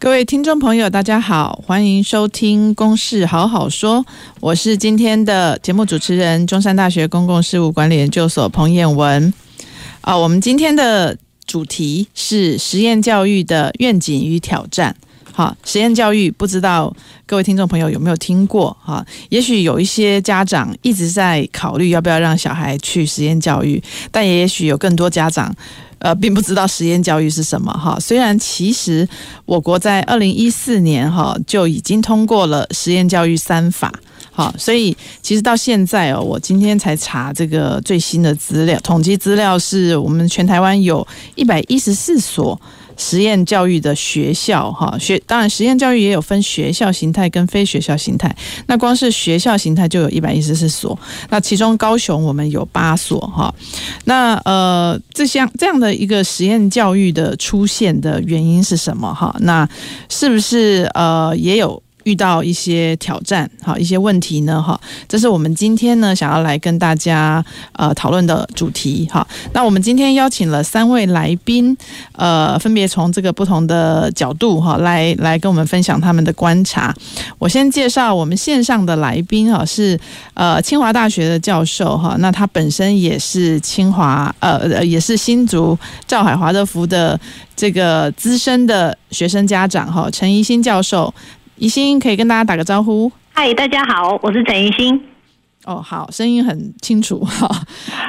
[0.00, 3.98] 各位听众朋友，大家好，欢迎收听《公事好好说》，
[4.40, 9.30] 我是今天的节目主持人，中山大学公共事务管理研究所彭彦文。
[10.00, 14.96] 啊，我们今天的主题是实验教育的愿景与挑战。
[15.40, 16.94] 好，实验教育不知道
[17.24, 18.76] 各位听众朋友有没有听过？
[18.84, 25.50] 哈，也许有一些家长一直在考虑要不要让小孩去实验教育，但也许有更多家长。
[26.00, 27.98] 呃，并不知道实验教育是什么哈。
[27.98, 29.08] 虽然其实
[29.46, 33.90] 我国在二零一四年哈就已经通过了实验教育三法，
[34.30, 42.60] 好，所以其实到现在哦，我今天才查这个最新的资料，统计资料是我们全台湾有一百一十四所。
[43.00, 48.32] 实验教育的学校，哈学当然实验教育也有分学校形态跟非学校形态。
[48.66, 50.96] 那光是学校形态就有一百一十四所，
[51.30, 53.52] 那其中高雄我们有八所，哈。
[54.04, 59.12] 那呃，这项这样的一个实验教育的出现的原因是什么？
[59.14, 59.68] 哈，那
[60.10, 61.82] 是不是呃也有？
[62.04, 69.26] 遇到一些挑战，好一些问题呢，哈，这是我们今天呢想要来跟大家呃讨论的主题，哈。
[69.52, 71.76] 那我们今天邀请了三位来宾，
[72.12, 76.94] 呃，分别从这个不同的角度哈来来跟我们分享他们的观察。
[77.38, 79.98] 我先介绍我们线上的来宾哈，是
[80.34, 87.18] 呃清华大学的教授哈，那他本身也是清华呃也是新竹赵海华德福的
[87.54, 91.12] 这个资深的学生家长哈，陈怡欣教授。
[91.60, 93.12] 怡欣可以跟大家打个招呼。
[93.34, 94.98] 嗨，大家好，我是陈怡兴。
[95.66, 97.46] 哦，好，声音很清楚 哈。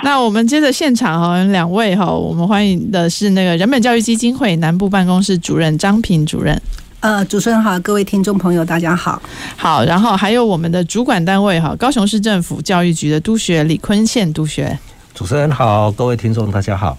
[0.04, 6.58] 那我们接着现场哈，两位哈，我们欢迎的是那个人本教育基金会南部办公室主任张平主任。
[7.02, 9.22] 呃，主持人好，各位听众朋友，大家好。
[9.58, 14.80] 好，然后还有我们的主管单位哈，高雄市政府教育局的督学李坤宪督学。
[15.14, 16.98] 主持人好，各位听众大家好。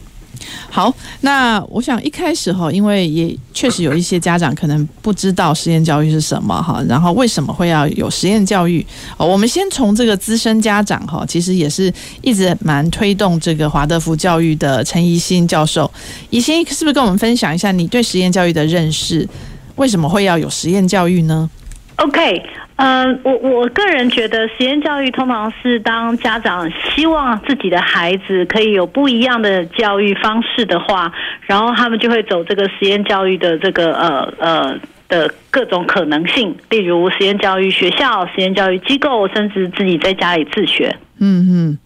[0.70, 8.84] 好，那我想一开始哈，因为也确实有一些家长可能不知道实验教育是什么哈，然后为什么会要有实验教育？
[9.16, 11.92] 哦，我们先从这个资深家长哈，其实也是
[12.22, 15.90] 一直蛮推动这个华德福教育的陈怡欣教授，
[16.30, 19.28] 怡欣是不是跟我们分享一下你对实验教育的认识？
[19.76, 21.48] 为什么会要有实验教育呢
[21.96, 22.42] ？OK。
[22.84, 40.96] 嗯，我我个人觉得实验教育通常是当家长希望自己的孩子可以有不一样的教育方式的话，然后他们就会走这个实验教育的这个呃呃的各种可能性，例如实验教育学校、实验教育机构，甚至自己在家里自学。
[41.20, 41.78] 嗯嗯，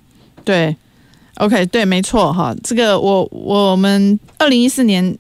[0.47, 0.75] 对
[1.35, 5.19] ，OK，对，没错哈，这个我我们二零一四年。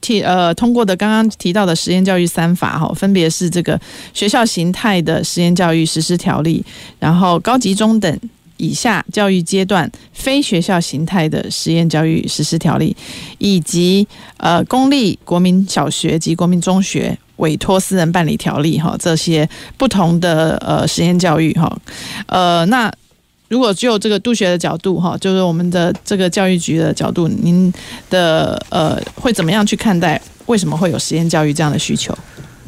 [0.00, 3.80] 提呃通过的刚刚提到的实验教育三法哈，分别是这个
[4.12, 6.64] 学校形态的实验教育实施条例，
[6.98, 8.20] 然后高级中等
[8.56, 12.94] 以下教育阶段非学校形态的实验教育实施条例，
[13.38, 19.48] 以及呃公立国民小学及国民中学委托私人办理条例哈，这些
[19.78, 21.80] 不同的呃实验教育哈，
[22.26, 22.92] 呃那。
[23.50, 27.70] 如果只有这个督学的角度哈，就是我们的这个教育局的角度，您
[28.08, 30.20] 的呃会怎么样去看待？
[30.46, 32.16] 为什么会有实验教育这样的需求？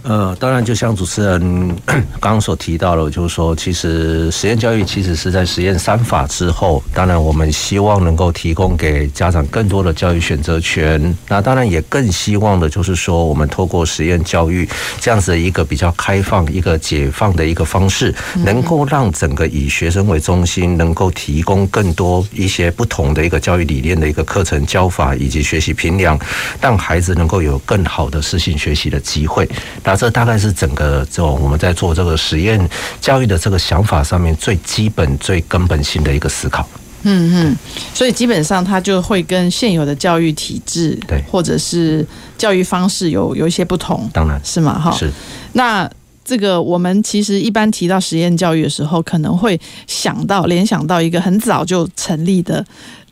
[0.03, 1.41] 呃，当然，就像主持人
[2.19, 6.83] 刚刚所提到的，就是说，其实实验教育其实是在实验三法之后。
[6.93, 11.17] 当然，我们希望能够提供给家长更多的教育选择权。
[11.29, 14.69] 那当然也更希望的就是说，我们透过实验教育
[15.01, 18.13] 这样子的一个比较开放、一个解放的一个方式，
[18.45, 26.19] 能够让整个以学生为中心，能够提供更多一些不同的一个教育理念的一个课程教法以及学习评量，
[26.61, 29.49] 让孩子能够有更好的适性学习的机会。
[29.85, 32.69] 那这大概是整个这种我们在做这个实验
[33.01, 36.69] 教育的这个想法上面最基本、最根本性的一个思考。
[37.05, 37.57] 嗯嗯，
[37.93, 42.07] 所以基本上它就会跟现有的教育体制对，或者是
[42.39, 44.09] 教育方式有有一些不同。
[44.13, 44.93] 当然是吗，哈。
[44.93, 45.11] 是。
[45.55, 45.91] 那
[46.25, 52.65] 这个我们其实一般提到实验教育的时候，可能会想到联想到一个很早就成立的。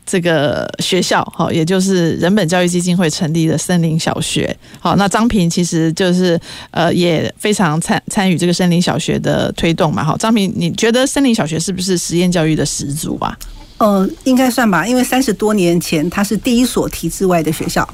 [0.05, 4.55] 这个学校哈，也就是人本教育基金会成立的森林小学。
[4.79, 6.39] 好，那张平其实就是
[6.71, 10.03] 呃也非常参参与这个森林小学的推动嘛。
[10.03, 13.37] 好，张平，你觉得森林小学是不是实验教育的始祖啊？
[13.77, 17.87] 呃，应该算吧，因为三十多年前它是第一所体制外的学校。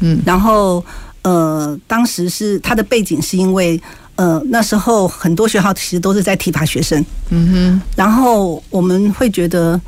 [0.00, 0.84] 嗯，然后。
[1.22, 3.78] 呃，当时是它的背景是因为
[4.14, 9.78] 呃那时候很多学校其实都是在提拔学生，嗯哼，然后我们会觉得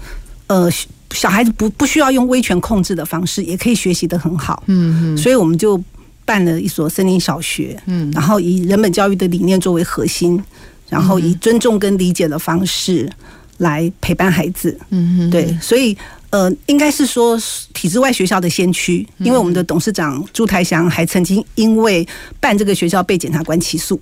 [0.48, 0.68] 呃
[1.12, 5.82] 小孩子不不需要用威权控制的方式，也可以学习的很好，嗯哼，所以我们就
[6.24, 10.42] 办了一所森林小学，嗯，然后以人本教育的理念作为核心，
[10.88, 13.10] 然后以尊重跟理解的方式
[13.58, 15.96] 来陪伴孩子，嗯嗯，对，所以。
[16.32, 17.36] 呃，应该是说
[17.74, 22.06] 体制外学校的先驱，因为我们的董事长朱台祥还曾经因为
[22.38, 24.00] 办这个学校被检察官起诉。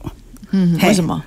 [0.50, 1.24] 嗯，为什么？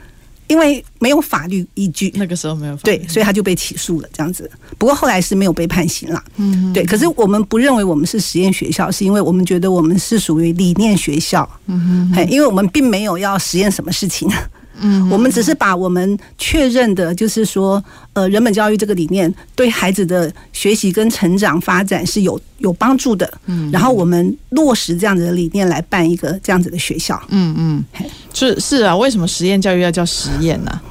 [0.51, 2.97] 因为没有法律依据，那个时候没有法律。
[2.97, 4.51] 对，所以他就被起诉了，这样子。
[4.77, 6.21] 不过后来是没有被判刑了。
[6.35, 6.83] 嗯，对。
[6.83, 11.49] 可是我们不认为我们是实验学校，是因为我们觉得我们是属于理念学校。
[11.67, 14.29] 嗯哼，因为我们并没有要实验什么事情。
[14.81, 17.83] 嗯，我们只是把我们确认的，就是说，
[18.13, 23.31] 呃，人本教育这个理念对孩子的学习跟成长发展是有有帮助的。
[23.45, 27.21] 嗯，然后我们落实这样子的理念来办一个这样子的学校。
[27.29, 27.83] 嗯嗯，
[28.33, 30.81] 是是啊，为什么实验教育要叫实验呢？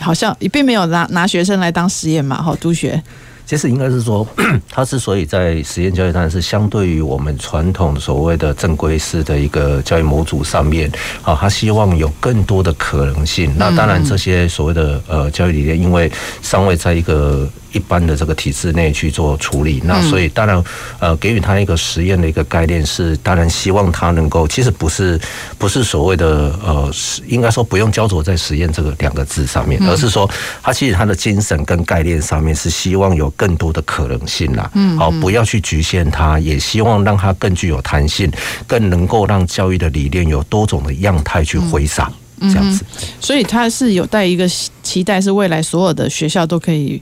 [0.00, 3.02] 好像也并没有拿拿学生来当实验嘛，好，督学。
[3.50, 4.24] 其实应该是说，
[4.70, 10.88] 他之所以在实验教育，当然是相对于我们传统所谓的正规式的一个教育模组上面，
[11.22, 13.52] 啊，他希望有更多的可能性。
[13.58, 16.08] 那当然，这些所谓的呃教育理念，因为
[16.40, 17.50] 尚未在一个。
[17.72, 20.62] 一般的这个体制内去做处理，那所以当然，
[20.98, 25.20] 呃，给予他一个实验的一个概念是，当然希望他能够，其实不是
[25.58, 26.26] 不是所谓的
[26.64, 26.90] 呃，
[27.26, 30.28] 应该说不用焦灼在实验这个两个字上面，而是说
[30.62, 38.30] 他其实他的精神跟概念上面是希望有更多的可能性啦，嗯，好，不要去局限他，也希望让他更具有弹性，
[38.66, 42.84] 更能够让教育的理念有多种的样态去挥洒，这样子。
[43.20, 44.48] 所以他是有带一个
[44.82, 47.00] 期待，是未来所有的学校都可以。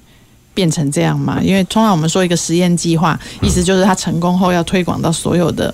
[0.58, 1.38] 变成这样嘛？
[1.40, 5.72] 因为通常我们说一个实验计划，意思就是它成功后要推广到所有的。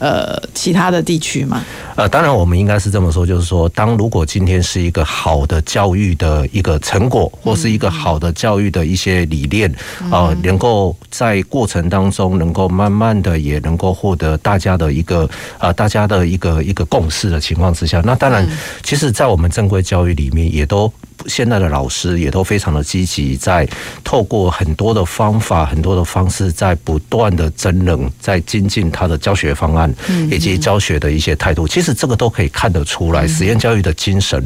[0.00, 1.62] 呃，其他的地区嘛，
[1.96, 9.70] 呃，当然我们应该是这么说，就是说，当如果今天是一个好的教育的一个成果，或是一个好的教育的一些理念，
[10.10, 15.22] 啊、呃，能够在过程当中，能够慢慢的也能够获得大家的一个
[15.58, 18.46] 啊、呃，大家的一个一个共识的情况之下，那当然，
[18.82, 20.92] 其实，在我们正规教育里面，也都
[21.26, 23.68] 现在的老师也都非常的积极，在
[24.02, 29.92] 透过很多的方法、很多的方式，在不断的增能，在精进他的教学方案。
[30.30, 34.44] 以及教学的一些态度，其实这个都可以看得出来，实验教育的精神，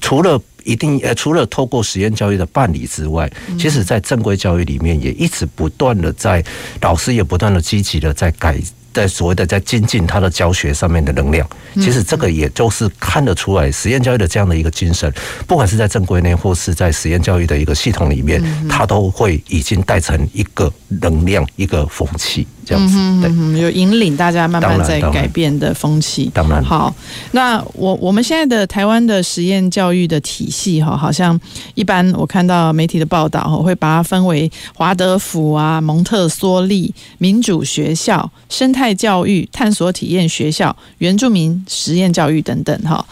[0.00, 6.44] 除了一定呃，除了透过实验教育的办理之外，其实在正规教育里面也一直不断的在，
[6.80, 8.58] 老师也不断的积极的在改。
[8.92, 15.12] 在所谓的在精进他的教学上面的能量，其实这个也就是看得出来，实验教育的这样的一个精神，
[15.46, 22.96] 不管是在正规内或是在实验教育的一个系统里面，它都会已经带成一个能量、一个风气这样子。
[23.22, 26.30] 对，有引领大家慢慢在改变的风气。
[26.34, 26.94] 当然，好，
[27.32, 31.38] 那我我们现在的台湾的实验教育的体系哈，好像
[31.74, 43.02] 一般我看到媒体的报道哈，会把它分为华德福啊、蒙特梭利、民主学校、生态教育、探索体验学校、原住民实验教育等等，哈，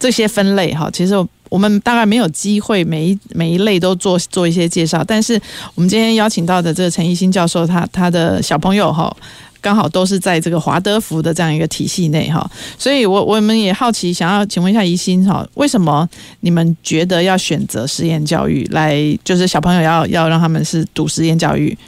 [0.00, 1.14] 这些分类哈，其实
[1.54, 5.04] 我们大概没有机会每一每一类都做做一些介绍。
[5.04, 5.40] 但是
[5.76, 9.16] 我们今天邀请到的这个陈一新教授，他他的小朋友哈，
[9.60, 16.08] 刚好都是在这个华德福的这样一个体系内哈，所以我我们也好奇，想要请问一下一新哈，为什么
[16.40, 21.78] 你们觉得要选择实验教育来，就是小朋友要要让他们是读实验教育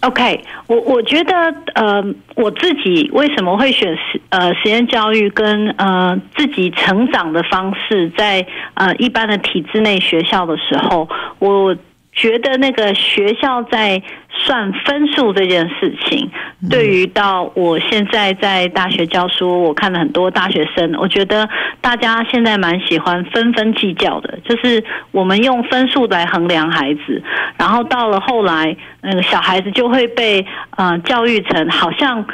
[0.00, 2.04] ？OK，我我觉得呃，
[2.36, 3.98] 我自己为什么会选
[4.30, 11.08] 呃实验教育跟呃自己成长的方式，在呃一般的体制内学校的时候，
[11.40, 11.76] 我
[12.18, 14.02] 觉得那个学校在。
[14.46, 16.30] 算分数这件事情，
[16.70, 21.48] 对于到我现在在大学教书，我看了很多大学生，我觉得
[21.80, 27.20] 大家现在蛮喜欢分分计较的，就是我们用分数来衡量孩子，
[27.56, 30.46] 然后到了后来，那个小孩子就会被
[30.76, 32.24] 呃教育成好像。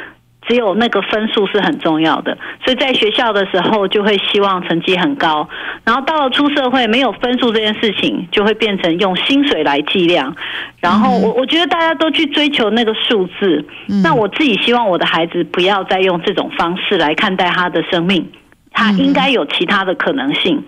[0.47, 5.47] 只有那个分数是很重要的，所以在学校的时候就会希望成绩很高，
[5.83, 10.35] 然后到了出社会没有分数这件事情，就会变成用薪水来计量。
[10.79, 13.65] 然后我我觉得大家都去追求那个数字，
[14.03, 18.29] 那我自己希望我的孩子不要再用这种方式来看待他的生命，
[18.71, 20.63] 他应该有其他的可能性。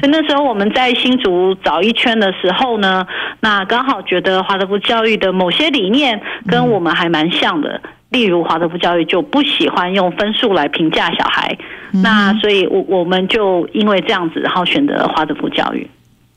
[0.00, 3.06] 所以那时候我们在新竹找一圈的时候呢，
[3.40, 7.82] 那刚好觉得华德福教育的某些理念跟我们还蛮像的。
[8.10, 11.56] 例如华德福教育就不喜欢用分数来评价小孩，
[11.92, 15.88] 嗯、那所以我我们就因为这样子，然后选择华德福教育。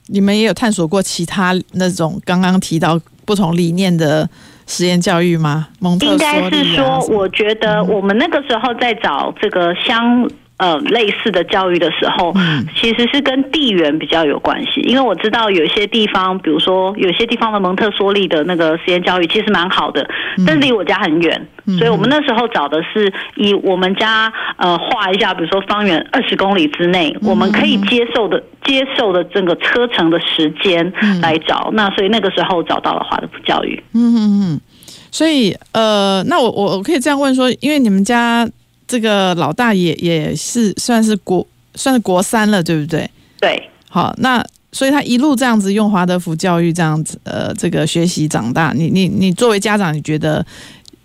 [0.07, 4.29] 你们也有探索过其他那种刚刚提到不同理念的
[4.67, 5.69] 实验教育吗？
[5.79, 10.29] 蒙特梭利、啊、应该是说，我觉得我们那个时候在找这个相。
[10.61, 12.31] 呃，类似的教育的时候，
[12.79, 14.79] 其实是跟地缘比较有关系。
[14.81, 20.07] 因为我知道有些地方，比如说有些地方的蒙特梭利的那个实验教育其实蛮好的，
[20.45, 21.47] 但是离我家很远，
[21.79, 31.71] 所以我们那时候找的是以我们家呃画一下，比如说方圆二十公里之内，我们可以接受的接受的这个车程的时间来找。
[31.73, 33.83] 那所以那个时候找到了华德福教育。
[33.95, 34.61] 嗯嗯嗯。
[35.09, 38.47] 所以呃，那我我我可以这样问说，因为你们家。
[38.91, 43.09] 这个老大也也是算是国算是国三了，对不对？
[43.39, 50.45] 对，好，那所以他一路这样子用华德福教育这样子呃，这个学习长大，你你你作为家长，你觉得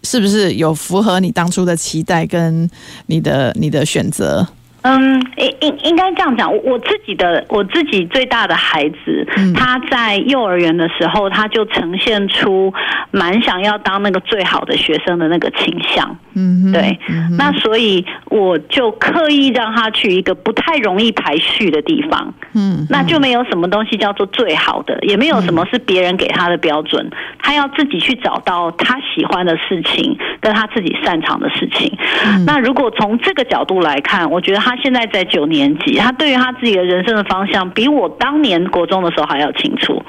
[0.02, 2.68] 是不是有符合你当初的期待跟
[3.06, 4.44] 你的你的选择？
[4.86, 12.72] 嗯，应应应该这样讲，我自己的我自己最大的孩子，嗯、他在幼儿园的时候，他就呈现出
[13.10, 16.16] 蛮想要当那个最好的学生的那个倾向。
[16.36, 16.96] 嗯，对。
[17.08, 22.32] 嗯、那所以我就刻意让他去一个不太容易排序的地方。
[22.54, 31.92] 嗯，那就没有什么东西叫做最好的，也没有什么是别人给他的标准，他要自己去找到他喜欢的事情，跟他自己擅长的事情。
[32.24, 34.75] 嗯、那如果从这个角度来看，我觉得他。
[34.82, 40.02] 现在在九年级，他对于他自己的人生的方向，比我当年国中的时候还要清楚。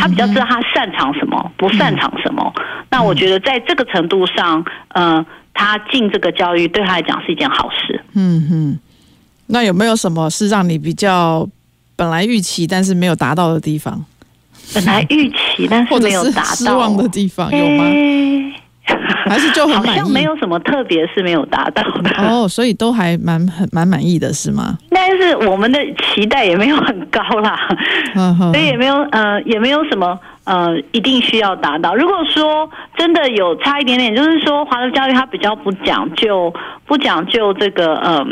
[0.00, 2.52] 他比较知道他擅长什么，不擅长什么。
[2.90, 8.04] 那我觉得在这个程度上，呃，他进这个教育对他来讲是一件好事。
[8.14, 8.78] 嗯哼。
[9.46, 11.48] 那有没有什么是让你比较
[11.96, 14.04] 本来预期但是没有达到的地方？
[14.74, 17.84] 本来预期但是没有达到 失望的地方有吗？
[17.84, 18.52] 欸
[19.28, 24.78] 还是就很满意，好像没有什么特别是没有达到的哦，所以都还蛮很蛮满意的是吗？
[24.90, 25.78] 但是我们的
[26.14, 27.58] 期待也没有很高啦，
[28.52, 31.94] 所以也没有呃也没有什么呃一定需要达到。
[31.94, 36.52] 如果说真的有差一点点，就是说华德教育它比较不讲究
[36.86, 38.26] 不讲究这个呃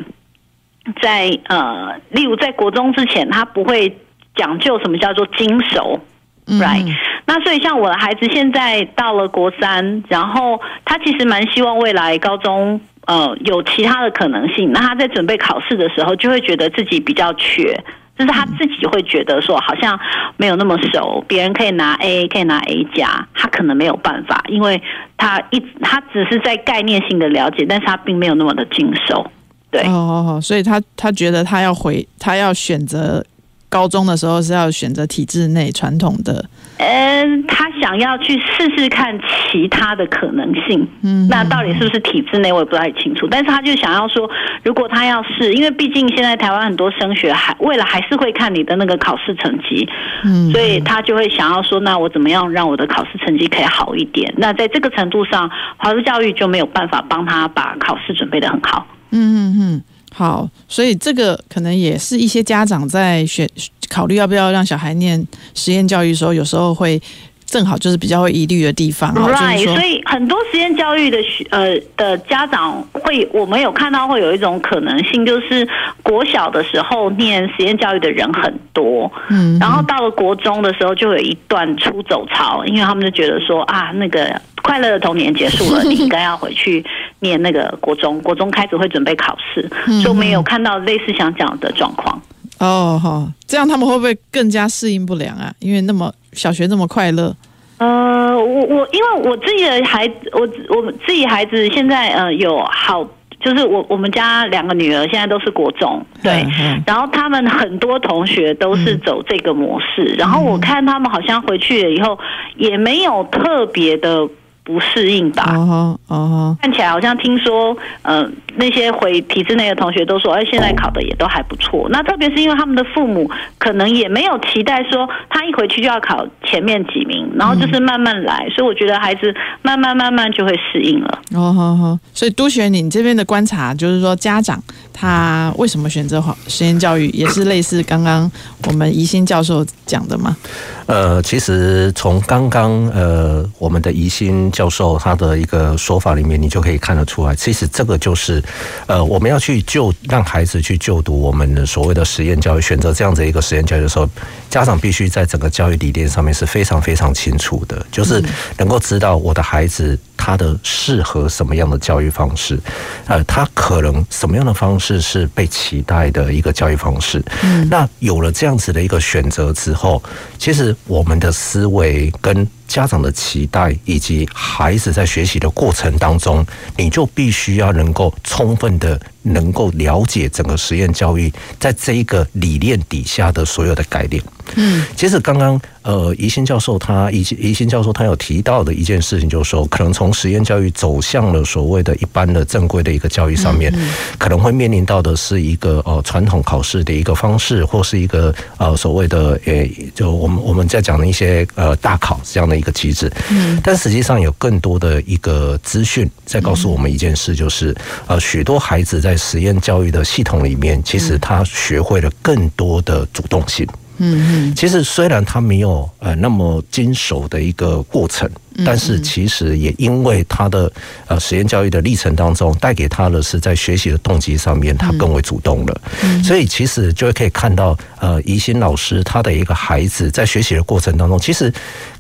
[1.03, 3.99] 在呃例如在国中之前，它不会
[4.35, 6.01] 讲究什么叫做精熟。
[6.47, 6.87] Right，
[7.27, 14.71] 那所以像我的孩子现在到了国三，然后他其实蛮希望未来高中呃有其他的可能性。
[14.71, 17.75] 那他在准备考试的时候，就会觉得自己比较缺，
[18.17, 19.99] 就是他自己会觉得说好像
[20.37, 24.81] 没有那么熟，别人可以拿 A，可以拿 A 加，他可能没有办法，因为
[25.17, 29.29] 他一他只是在概念性的了解，但是他并没有那么的精熟。
[29.73, 33.25] 对，哦哦哦，所以他他觉得他要回，他要选择。
[33.69, 39.19] 高中的时候是要选择体制内传统的，嗯，他想要去试试看
[39.51, 44.29] 其他的可能性，嗯，那到底是不是体制内我也不太清楚，但是他就想要说，
[44.63, 49.89] 如果他要试，因为毕竟现在台湾很多升学还为了还是会看你的那个考试成绩，
[50.25, 54.33] 嗯，所以他就会想要说，那我怎么样让我的考试成绩可以好一点？
[54.37, 59.83] 那在这个程度上，华师教育就没有办法帮他把考试准备的很好，嗯嗯嗯。
[60.19, 63.47] 好，所以这个可能也是一些家长在选
[63.87, 65.23] 考虑要不要让小孩念
[65.55, 66.99] 实验教育的时候，有时候会
[67.47, 69.15] 正好就是比较会疑虑的地方。
[69.15, 75.67] Right，所以很多实验教育的学呃的家长会，我们有看到会有一种可能性，就是
[76.03, 84.41] 国小的时候念实验教育的人很多，嗯，然后到了国中的时候就有一段出走潮，因为他们就觉得说啊那个。
[84.63, 86.85] 快乐的童年结束了， 你应该要回去
[87.21, 88.21] 念那个国中。
[88.23, 89.71] 国中开始会准备考试，
[90.03, 92.21] 就没有看到类似像这样的状况。
[92.59, 95.53] 哦，好，这样他们会不会更加适应不良啊？
[95.59, 97.35] 因为那么小学那么快乐。
[97.79, 100.41] 呃，我我因为我自己的孩子，我
[100.75, 103.05] 我自己孩子现在呃有好，
[103.41, 106.47] 就是我我们家两个女儿现在都是国中，对，
[106.87, 112.19] 然后他们很多同学都是走这个模式，然后我看他们好像回去了以后
[112.57, 114.27] 也没有特别的。
[114.67, 115.55] 不适应吧？
[115.57, 121.87] 哦哦，看起来好像听说，呃，那些回体制内的同学都说，哎，现在考的也都还不错。
[121.91, 129.33] 那特别是因为他们的父母可能也没有期待说他一回去就要考前面几名，然后就是慢慢来，所以我觉得孩子
[129.63, 131.23] 慢慢慢慢就会适应了。
[131.33, 131.97] 哦，好好。
[132.13, 134.61] 所以都学，你这边的观察就是说，家长
[134.93, 138.29] 他为什么选择实验教育，也是类似刚刚
[138.67, 140.37] 我们宜兴教授讲的吗？
[140.87, 148.43] 呃，其实从刚刚呃我们的宜兴教授他的一个说法里面，你就可以看得出来，其实这个就是
[148.87, 154.09] 呃我们要去就让孩子去就读我们的所谓的实验教育，选择这样子一个实验教育的时候，
[154.49, 158.23] 家长必须在整个教育理念上面是非常非常清楚的，就是
[158.57, 162.59] 能够知道我的孩子他的适合什么样的教育方式，
[163.07, 167.23] 呃，他可能什么样的方式是被期待的一个教育方式。
[167.43, 170.03] 嗯，那有了这样子的一个选择之后，
[170.39, 170.75] 其实。
[170.89, 176.45] 我们的思维跟家长的期待以及孩子在学习的过程当中，
[176.77, 184.23] 你就必须要能够充分的能够了解整个实验教育在这一个理念底下的所有的概念。
[184.55, 193.73] 嗯，其实刚刚呃，宜兴教授他宜宜兴教授他有提到的一件事情，就是说，可能从实验教育走向了所谓的一般的正规的一个教育上面，
[194.19, 203.11] 可能会面临到的是一个呃传统考试的一个方式，或是一个呃所谓的呃，就我们我们在讲的一些呃大考这样的一个机制。
[203.31, 207.75] 嗯，但实际上有更多的一个资讯在告诉我们一件事，就是
[208.07, 213.67] 呃许多孩子在实验教育的系统里面，其实他学会了更多的主动性。
[213.99, 218.31] 嗯嗯，其实虽然他没有呃那么经手的一个过程，
[218.65, 220.73] 但是其实也因为他的
[221.07, 225.81] 呃实验教育的历程当中带给他的是在学习的动机上面，他更为主动了。
[226.23, 231.53] 所以其实就会可以看到呃宜欣老师他的一个孩子在学习的过程当中，其实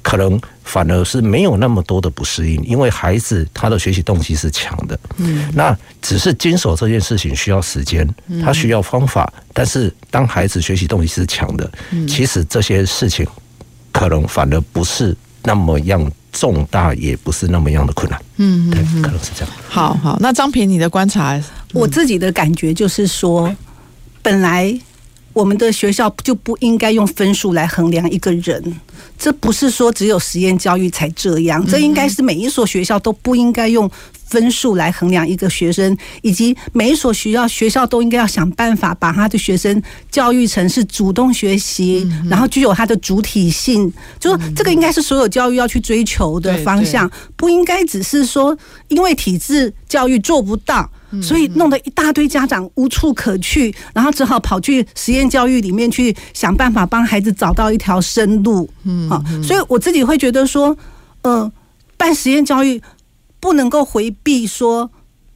[0.02, 0.40] 可能。
[0.66, 4.98] 反而是没有那么多的不适应，因为孩子他的学习动机是强的。
[5.18, 8.04] 嗯，那只是经手这件事情需要时间，
[8.44, 9.32] 他需要方法。
[9.52, 11.70] 但是当孩子学习动机是强的，
[12.08, 13.24] 其实这些事情
[13.92, 16.04] 可能反而不是那么样
[16.38, 18.20] 重大，也不是那么样的困难。
[18.36, 19.54] 嗯，对，可能是这样。
[19.68, 21.40] 好好，那张平，你的观察，
[21.72, 23.54] 我自己的感觉就是说，
[24.22, 24.78] 本来。
[25.36, 28.80] 我们的学校就不应该用分数来衡量一个人，
[29.18, 33.90] 这不是说只有实验教育才这样，这应该是每一所学校都不应该用
[34.28, 48.56] 分数来衡量一个学生，以及每一所学校学校都应该要想办法把他的学生教育成是主动学习，然后具有他的主体性，就说这个应该是所有教育要去追求的方向，不应该只是说
[48.88, 50.90] 因为体制教育做不到。
[51.22, 58.68] 所以弄得一大堆家长无处可去，然后只好跑去实验教育里面去想办法帮孩子找到一条生路。
[58.84, 60.76] 嗯，好，所以我自己会觉得说，
[61.22, 61.50] 呃，
[61.96, 62.80] 办实验教育
[63.40, 64.90] 不能够回避说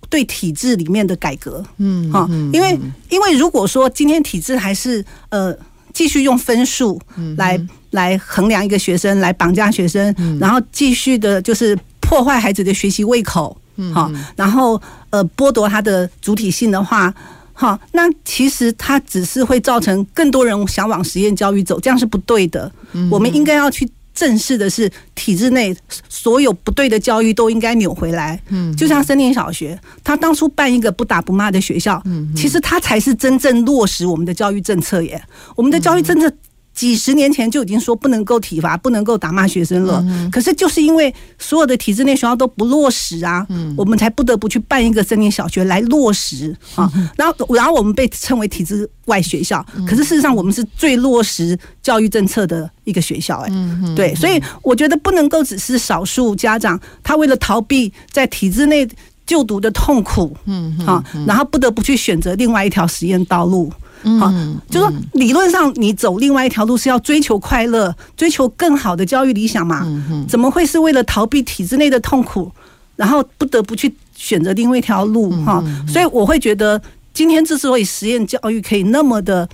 [0.08, 1.64] 对体制里面的改革。
[1.78, 5.56] 嗯，好，因为因为如果说今天体制还是呃
[5.92, 7.00] 继续用分数
[7.36, 7.60] 来
[7.90, 13.56] 来衡量一个学生，来绑架学生，然后继续的就是破坏孩子的学习胃口。
[13.94, 14.80] 好，然后
[15.10, 17.12] 呃剥夺他的主体性的话，
[17.52, 22.70] 好，那其实它只是会造成更多人想往实验教育走，这样是不对的。
[23.10, 25.76] 我们应该要去正视的是体制内
[26.08, 28.40] 所有不对的教育都应该扭回来。
[28.48, 32.02] 嗯，就像森林小学，他当初办一个不打不骂的学校，
[32.34, 35.22] 其实他才是真正落实我们的教育政策耶。
[35.54, 36.32] 我们的教育政策。
[36.80, 40.02] 几十年前就已经说不能够体罚，不能够打骂学生了。
[40.32, 46.90] 可是就是因为所有的体制内学校都不落实啊，我们才不得不去办一个森林小学来落实啊。
[47.18, 53.36] 然后，然后我们被称为体制外学校，可是事实上我们是最落实教育政策的一个学校。
[53.40, 53.52] 哎，
[53.94, 58.88] 对，所以我觉得不能够只是少数家长他为了逃避在体制内
[59.26, 63.70] 就读的痛苦，嗯，好，然后不得不去选择另外一条实验道路。
[64.18, 64.32] 好，
[64.70, 69.86] 就说理论上你走另外一条路是要追求快乐，追求更好的教育理想嘛？
[70.28, 72.50] 怎么会是为了逃避体制内的痛苦，
[72.96, 75.30] 然后不得不去选择另外一条路？
[75.44, 76.80] 哈，所以我会觉得，
[77.12, 79.48] 今天之所以实验教育可以那么的、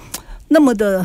[0.48, 1.04] 那么的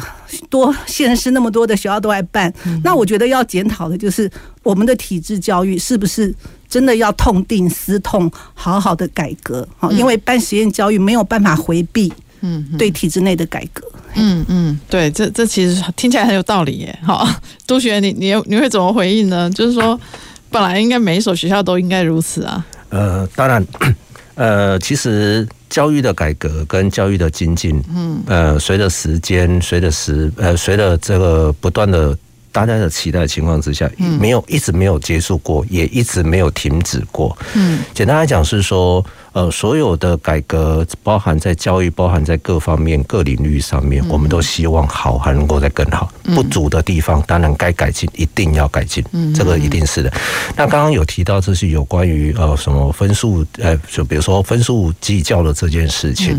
[0.49, 4.29] 多县市，那么多的学校都来办，那我觉得要检讨的就是
[4.61, 6.33] 我们的体制教育是不是
[6.69, 9.67] 真的要痛定思痛，好好的改革？
[9.79, 12.11] 哈，因为办实验教育没有办法回避。
[12.41, 16.99] 嗯，对体制内的改革，嗯嗯，对，这这其实听起来很有道理耶。
[17.03, 17.27] 好，
[17.67, 19.49] 杜学，你你你会怎么回应呢？
[19.51, 19.99] 就是说，
[20.49, 22.65] 本来应该每一所学校都应该如此啊。
[22.89, 23.65] 呃，当然，
[24.35, 32.17] 呃，其实教育的改革跟教育的精进，嗯，呃，随着时间，随着时，呃，随着这个不断的
[32.51, 37.37] 大家的期待的情况之下，没有一直没有结束过，也一直没有停止过。
[37.53, 39.05] 嗯，简单来讲是说。
[39.33, 46.11] 呃，所有的改革包含在教育，包含在各方面、各领域上面，我们都希望好还能够再更好。
[46.35, 49.01] 不足的地方，当然该改进，一定要改进，
[49.33, 50.11] 这个一定是的。
[50.55, 56.37] 那刚刚有提到，这是有关于呃什么分数，呃，就比如说分数计较的这件事情。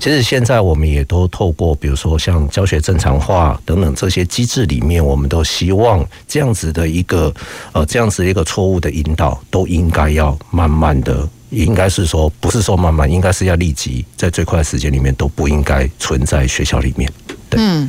[0.00, 7.32] 其实现在我们也都透过，比如说像教学正常化等等这些机制里面，我们都希望这样子的一个
[7.72, 11.28] 呃这样子一个错误的引导，都应该要慢慢的。
[11.54, 17.10] 应该是说，不是说慢慢，应该是要立即在最快的时间里面都不应该存在学校里面。
[17.48, 17.60] 对。
[17.60, 17.88] 嗯，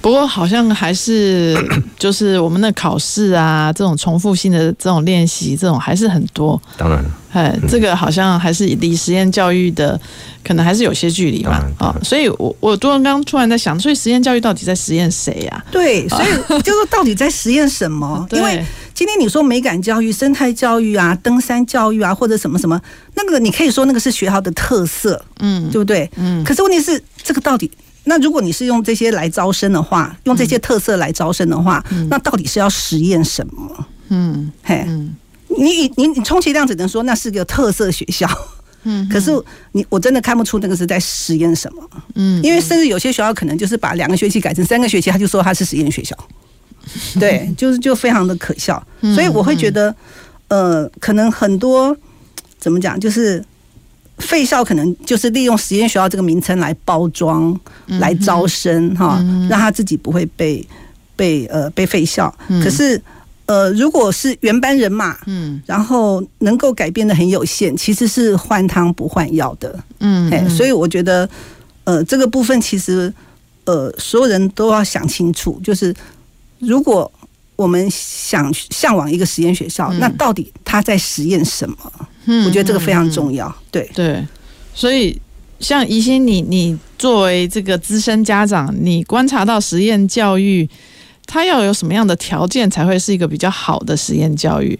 [0.00, 1.56] 不过好像还是
[1.98, 6.60] 就是我们的考试啊，这种重复性的这种练习，这种还是很多。
[6.76, 7.04] 当然。
[7.32, 9.98] 哎，这个好像还是离实验教育的
[10.42, 15.64] 可能还是有些距离嘛啊，所以我我刚刚突然在想，所以实验教育到底在实验谁呀？
[15.70, 16.26] 对，所以
[16.62, 18.26] 就是到底在实验什么？
[18.32, 18.64] 因为。
[19.00, 22.78] 今天你说美感教育、生态教育啊、登山教育啊，或者什么什么，
[23.14, 26.06] 那个你可以说那个是学校的特色，嗯，对不对？
[26.16, 26.44] 嗯。
[26.44, 27.70] 可是问题是，这个到底，
[28.04, 33.86] 那如果你是用这些来招生的话，用这些特色来招生的话，嗯、那到底是要实验什么？
[34.10, 35.16] 嗯，嘿，嗯、
[35.48, 38.28] 你你你充其量只能说那是个特色学校，
[38.82, 39.08] 嗯。
[39.08, 39.30] 可是
[39.72, 41.82] 你我真的看不出那个是在实验什么，
[42.16, 42.42] 嗯。
[42.42, 46.14] 因为甚至有些学校可能就是把两个学期改成三个学期，他就说他是实验学校。
[47.20, 48.82] 对，就是就非常的可笑，
[49.14, 49.94] 所以我会觉得，
[50.48, 51.96] 呃，可能很多
[52.58, 53.42] 怎么讲，就是
[54.18, 60.66] 废校可能就是利用实验学校这个名称来包装、来招生哈，让他自己不会被
[61.16, 62.34] 被呃被废校。
[62.62, 63.00] 可是
[63.46, 71.28] 呃，如果是原班人马，嗯，然后能够改变的很有限，其实是换汤不换药的，嗯，哎，所以我觉得，
[71.84, 73.12] 呃，这个部分其实
[73.64, 75.94] 呃，所有人都要想清楚，就是。
[76.60, 77.10] 如果
[77.56, 81.76] 我们想向往一个实验学校，嗯、那到底他在实验什么？
[82.24, 83.46] 嗯，我觉得这个非常重要。
[83.48, 84.26] 嗯、对对，
[84.74, 85.20] 所以
[85.58, 90.68] 像宜兴，你你作为这个资深家长，你观察到实验教育，
[91.26, 94.78] 它要有什么样的条件才会是一个比较好的实验教育？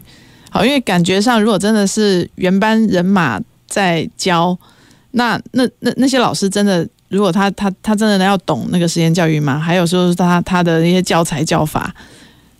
[0.50, 4.58] 好，因为感觉上，如果真的是原班人马在教，
[5.10, 6.88] 那那那那些老师真的。
[7.10, 9.58] 如果他他他真的要懂那个实验教育吗？
[9.58, 11.94] 还有说是他他的一些教材教法。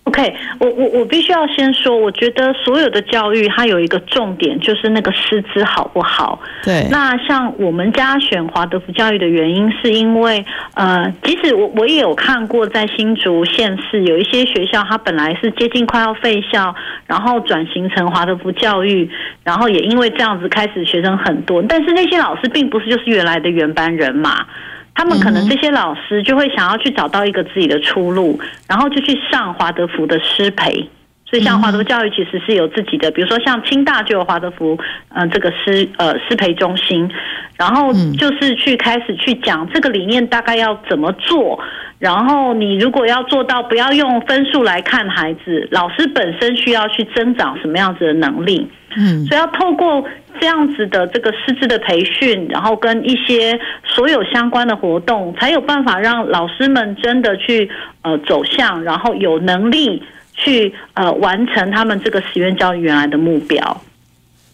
[0.03, 6.39] OK，我我我必须要先说，我觉得所有的教育它有一个重点，就是那个师资好不好。
[6.63, 6.87] 对。
[6.89, 19.09] 那像我们家选华德福教育的原因，是因为呃，即使我我也有看过，在新竹县市有一些学校，它本来是接近快要废校，然后转型成华德福教育，
[19.43, 24.45] 然后也因为这样子开始学生很多，但是那些老师并不是就是原来的原班人马。
[24.93, 30.89] 他们可能这些老师就会想要去找到一个自己的出路，然后就去上华德福的师培。
[31.31, 37.09] 所以像华德福教育其实是有自己的，比如说像清大就有华德福，呃，这个师呃师培中心，
[37.57, 41.57] 然后就是去开始去讲这个理念大概要怎么做。
[41.99, 48.67] 然后你如果要做到不要用分数来看孩子，老师本身需要去增长什么样子的能力？
[48.97, 50.03] 嗯，所以要透过
[50.39, 57.69] 这样子的这个师资的培训，然后跟一些所有相关的活动，才有办法让老师们真的去
[58.01, 60.03] 呃走向，然后有能力
[60.41, 63.81] 去呃完成他们这个实验教育原来的目标。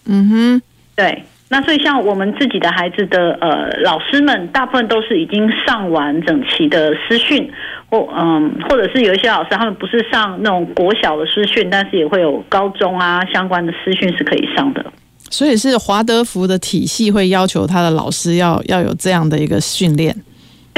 [0.06, 0.62] 嗯哼，
[0.96, 1.24] 对。
[1.50, 7.50] 那所以像我们自己的孩子的呃老师们，大部分都是已经上完整齐的师训，
[7.90, 14.86] 或嗯，或者是有一些老师他们不是上那种国小的师训，但是也会有高中啊相关的师训是可以上的。
[15.30, 20.14] 所以是华德福的体系会要求他的老师要要有这样的一个训练。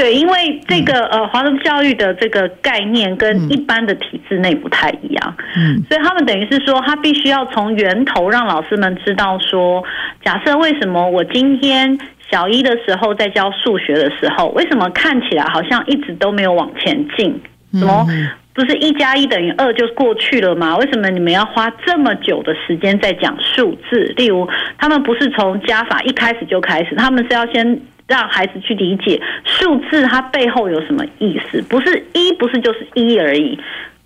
[0.00, 9.84] 对，因为这个呃，华德福教育的这个概念跟一般的体制内不太一样，嗯，所以他们等于是说，他必须要从源头让老师们知道说，
[10.24, 11.98] 假设为什么我今天
[12.30, 17.38] 小一的时候在教数学的时候，为什么看起来好像一直都没有往前进？
[17.74, 18.06] 什么
[18.54, 20.78] 不是一加一等于二就过去了吗？
[20.78, 24.14] 为什么你们要花这么久的时间在讲数字？
[24.16, 27.78] 例如，他们不是从加法一开始就开始，他们是要先。
[28.10, 33.56] 让孩子去理解数字它背后有什么意思，不是一，不是就是一而已。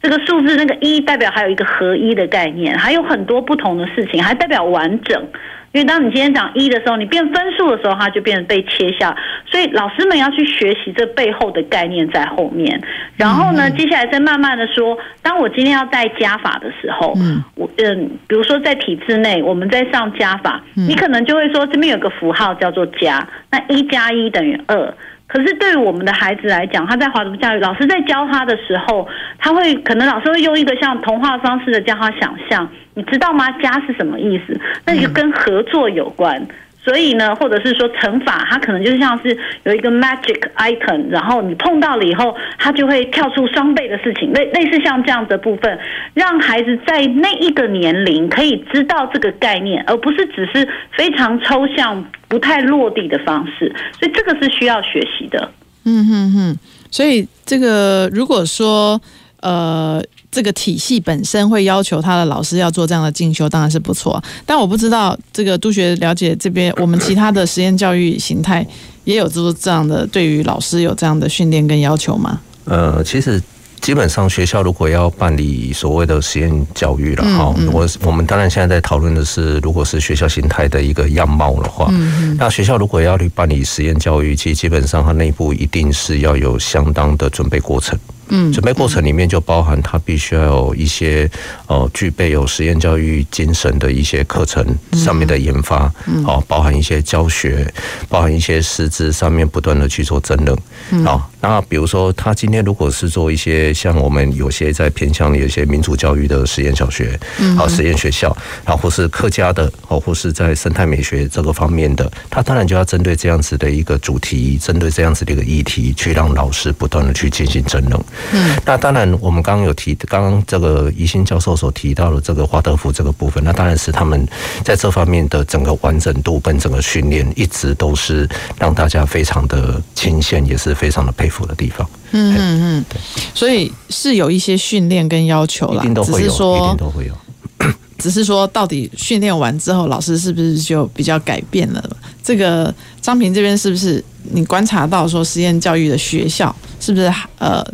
[0.02, 5.26] 这个数字那个一代表还有一个合一的概念，还有很多不同的事情，还代表完整。
[5.74, 9.14] 因为当你今天讲一的时候，你变分数的时候，它就变成被切下。
[9.44, 12.80] 所以老师们要去学习这背后的概念在后面。
[13.16, 24.94] 然后呢，接下来再慢慢的说，当我今天要带加法的时候，嗯，我嗯，比如说在体制内，我们在上加法，你可能就会说这边有个符号叫做加，那一加一等于二。
[25.34, 33.50] 可是对于我们的孩子来讲，他在华德教育，老师在教他的时候，他会可能老师会用一个像童话方式的教他想象，你知道吗？
[33.60, 34.56] 家是什么意思？
[34.86, 36.40] 那就跟合作有关。
[36.84, 45.78] 所以呢，或者是说乘法，它可能就像是有一个 magic item，然后你碰到了以后，它就会跳出双倍的事情，类类似像这样的部分，
[46.12, 53.74] 让孩子在那一个年龄可以知道这个概念，而不是只是非常抽象、不太落地的方式。
[53.98, 55.50] 所以这个是需要学习的。
[55.86, 56.58] 嗯哼哼，
[56.90, 59.00] 所以这个如果说
[59.44, 60.02] 呃。
[60.34, 64.20] 这个体系本身会要求他的老师要做这样的进修，当然是不错。
[64.44, 68.66] 但我不知道这个督学了解这边，我们其他的实验教育形态
[69.04, 72.40] 也有做这样的，对于老师有这样的训练跟要求吗？
[72.64, 73.40] 呃，其实
[73.80, 81.94] 基本上学校如果要办理所谓的实验教育了哈，我、嗯嗯、我们当然现在在讨论的是，如果是学校形态的一个样貌的话，
[82.36, 87.96] 那学校如果要去办理实验教育，其实基本上它内部一定是要有相当的准备过程。
[88.28, 91.30] 嗯，准备过程里面就包含他必须要有一些
[91.66, 95.92] 呃具备有实验教育精神的一些课程上面的研发，
[96.26, 97.72] 哦，包含一些教学，
[98.08, 107.18] 包含一些师资上面不断的去做增能，好，那比如说他今天如果是做一些像我们有些在偏向有些民主教育的实验小学，
[107.56, 108.34] 好实验学校，
[108.64, 118.02] 然后或是客家的，哦或是在生态美学这个方面的，他当然就要针对这样子的一个主题，针对这样子的一个议题，去让老师不断的去进行增能。
[118.32, 124.26] 嗯，那当然，我们刚刚有提，刚刚这个宜兴教授所提到的这个华德福这个部分，那当然是他们
[124.64, 131.88] 在这方面的整个完整度跟整个训练，一直都是让大家非常的钦羡，也是非常的佩服的地方。
[132.12, 132.98] 嗯嗯嗯，对，
[133.34, 137.14] 所以是有一些训练跟要求啦，一定都会有，只是说一定都会有。
[137.96, 141.96] 只是说，到底训练完之后，老师是不是就比较改变了？
[142.22, 147.64] 这个张平这边是不是你观察到说，实验教育的学校是不是呃？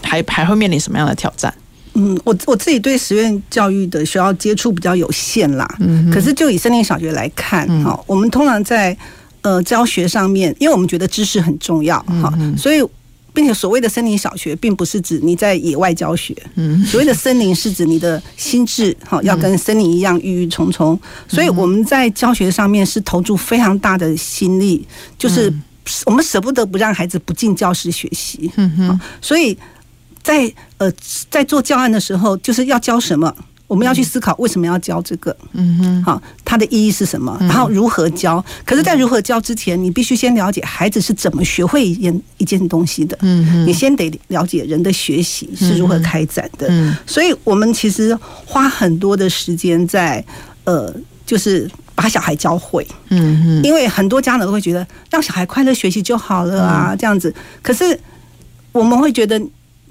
[0.00, 1.52] 还还会面临什么样的挑战？
[1.94, 5.68] 嗯，我我自己对实验教育的学校接触比较有限啦。
[5.78, 8.96] 嗯，可是就以森林小学来看，哈、嗯，我们通常在
[9.42, 12.82] 呃教学上面，因为我们觉得知识很重要，哈、嗯，所以
[13.34, 16.34] 并且所谓的森林小学，并不是指你在野外教学。
[16.54, 20.98] 嗯，所谓的森林是指你的心智，哈，要跟森林一样郁郁葱葱。
[21.28, 24.86] 所以我们在教学上面是投注非常大的心力，
[25.18, 25.52] 就是
[26.06, 28.50] 我们舍不得不让孩子不进教室学习。
[28.56, 29.54] 嗯哼，所以。
[30.22, 30.92] 在呃，
[31.30, 33.34] 在做教案的时候，就是要教什么，
[33.66, 38.44] 我们要去思考为什么要教这个，嗯哼，好，它的意义是什么，然后如何教。
[38.64, 46.66] 可是，在如何教之前，你必须先了解孩子是怎么学会一件一件东西的，嗯哼，你先得了解人的学习是如何开展的。
[46.70, 50.24] 嗯，所以我们其实花很多的时间在
[50.64, 57.34] 呃，就是把小孩教会，嗯哼，因为很多家长都会觉得让小孩快乐学习就好了啊，这样子。
[57.62, 57.98] 可是
[58.70, 59.42] 我们会觉得。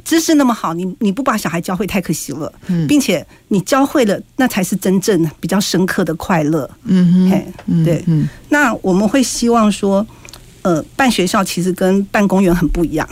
[0.04, 2.52] 知识那么好，你你不把小孩教会太可惜了，
[2.88, 6.70] 并且你教会了，那才是真正比较深刻的快乐。
[6.86, 7.30] 嗯
[7.68, 8.04] 哼，对，
[8.50, 10.06] 那我们会希望说，
[10.62, 13.08] 呃，办学校其实跟办公园很不一样。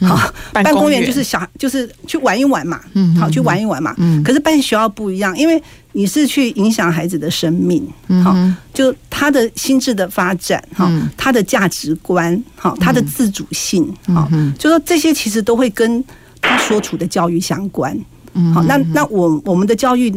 [0.00, 1.04] 好，办公园。
[1.04, 3.94] 就是小就是去玩一玩嘛，嗯，好，去玩一玩嘛。
[3.96, 8.36] 嗯，可是办学校不一样，因为你是去影响孩子的生命，嗯好，
[8.74, 16.04] 就他的心智的发展，哈，他的价值观，好，他的自主性，好，就说这些其实都会跟。
[16.66, 17.96] 他所处的教育相关，
[18.34, 20.12] 嗯，好，那那我我们的教育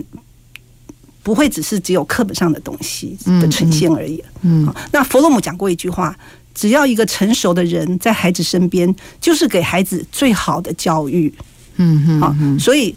[1.21, 6.17] 不会只是只有课本上的东西的呈现而已，嗯，那弗洛姆讲过一句话，
[6.55, 11.33] 只要一个成熟的人在孩子身边，就是给孩子最好的教育，
[11.77, 12.95] 嗯嗯，好，所以。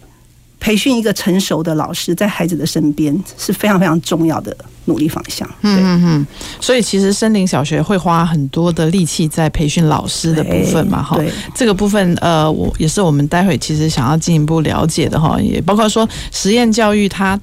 [0.63, 5.49] 培训一个成熟的老师在孩子的身边是非常非常重要的努力方向。
[5.63, 6.27] 嗯嗯嗯，
[6.61, 11.17] 所以其实森林小学会花很多的力气在培训老师的部分嘛，哈。
[11.17, 17.37] 对，这个部分呃，我也是我们待会其实想要进一步了解的哈，也包括说实验教育它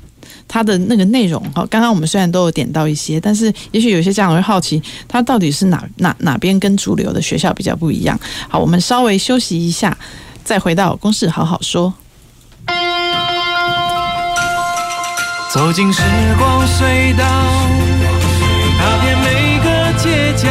[0.47, 1.67] 它的那个内容哈。
[1.69, 8.17] 刚刚我们虽然都有点到一些，但是也许有些家长会好奇，它到底是哪哪哪边跟主流的学校比较不一样？
[8.47, 9.97] 好，我们稍微休息一下，
[10.45, 11.93] 再回到公事好好说。
[15.49, 16.03] 走进时
[16.37, 17.25] 光隧道，
[18.77, 20.47] 踏遍每个街角，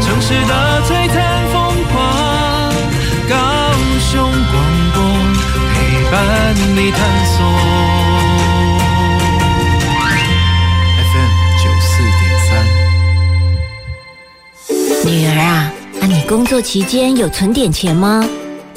[0.00, 1.18] 城市的璀璨
[1.52, 2.00] 风光，
[3.28, 3.34] 高
[3.98, 4.54] 雄广
[4.94, 5.02] 播
[5.74, 5.74] 陪
[6.12, 6.14] 伴
[6.76, 7.36] 你探索。
[11.10, 12.48] FM 九四点三。
[15.04, 15.50] 女儿啊，
[16.00, 18.24] 啊，你工作期间有存点钱吗？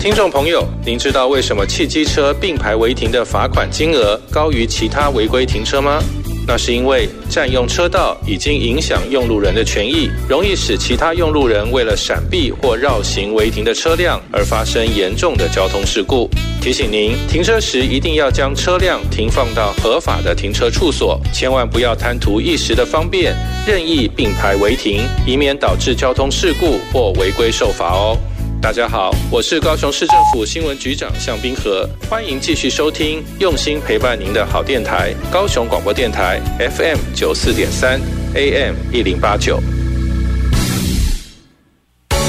[0.00, 6.02] 听众朋友，您知道为什么汽机车并排违停的罚款金额高于其他违规停车吗？
[6.48, 16.30] 那是因为占用车道已经影响用路人的权益，容易使其他用路人为了闪避或绕行违停的车辆而发生严重的交通事故。
[16.62, 23.36] 提醒您，停车时一定要将车辆停放到合法的停车处所，千万不要贪图一时的方便，
[23.66, 28.16] 任意并排违停，以免导致交通事故或违规受罚哦。
[28.62, 37.98] 大家好，我是高雄市政府新闻局长向冰河，欢迎继续收听用心陪伴您的好电台——高雄广播电台 FM 九四点三
[38.34, 39.58] AM 一零八九，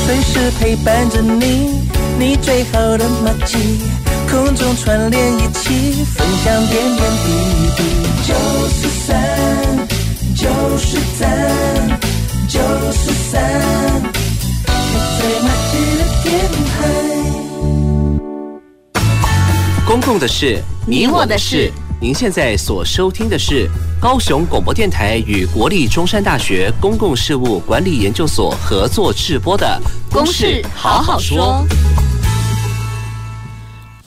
[0.05, 1.81] 随时陪伴着你，
[2.17, 3.57] 你最好的默契，
[4.29, 7.83] 空中串联一起，分享点点滴滴。
[8.25, 8.33] 九
[8.69, 9.87] 四三，
[10.37, 11.99] 九四三，
[12.47, 12.59] 九
[12.93, 13.90] 四三。
[20.01, 21.71] 共的事，你我的事。
[21.99, 23.69] 您现在所收听的是
[24.01, 29.79] 高雄广播电台与国立中山大学公共事务管理研究所合作制播的
[30.13, 31.63] 《公事好好说》。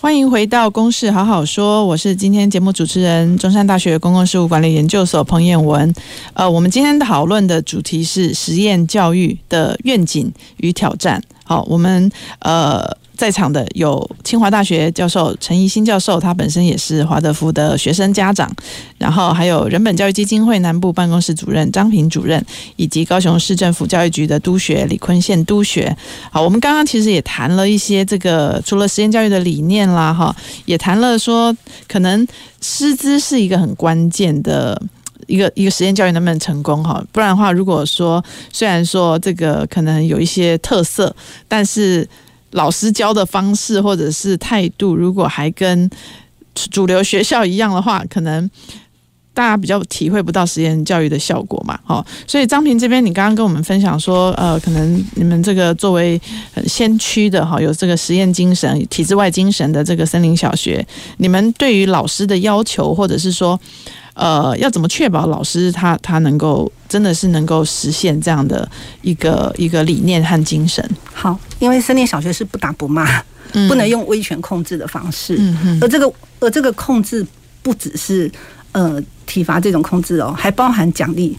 [0.00, 5.94] 欢迎回到《公事好好说》，我是今天节目主持人，中山大学公共事务管理研究所彭彦文。
[6.32, 11.22] 呃，我们今天讨论的主题是实验教育的愿景与挑战。
[11.44, 12.96] 好，我们呃。
[13.16, 18.50] 在场的有清华大学教授陈怡新教授，他本身也是华德福的学生家长，
[18.98, 22.44] 然后还有人本教育基金会南部办公室主任张平主任，
[22.76, 25.96] 以及高雄市政府教育局的督学李坤宪督学。
[26.30, 32.26] 好，我们刚刚其实也谈了一些这个除了实验教育的理念啦，哈，也谈了说可能
[32.60, 34.80] 师资是一个很关键的
[35.26, 38.22] 一个一个实验教育能不能成功哈，不然的话，如果说
[38.52, 41.14] 虽然说这个可能有一些特色，
[41.46, 42.06] 但是
[42.54, 45.90] 老师教的方式或者是态度，如果还跟
[46.54, 48.48] 主流学校一样的话，可能
[49.34, 51.78] 大家比较体会不到实验教育的效果嘛。
[51.84, 56.18] 好，所以张平这边，你刚刚跟我们分享说，呃，可能你们这个作为
[56.66, 60.86] 先驱的哈，有这个实验精神、体制外精神的这个森林小学，
[61.18, 63.58] 你们对于老师的要求，或者是说，
[64.14, 68.68] 呃，要怎么确保老师他他能够真的是能够实现这样的
[69.02, 70.88] 一个一个理念和精神？
[71.12, 73.20] 好，因为森林小学是不打不骂，
[73.52, 75.34] 嗯、不能用威权控制的方式。
[75.38, 75.78] 嗯嗯。
[75.82, 77.26] 而这个而这个控制
[77.62, 78.30] 不只是
[78.72, 81.36] 呃体罚这种控制哦，还包含奖励。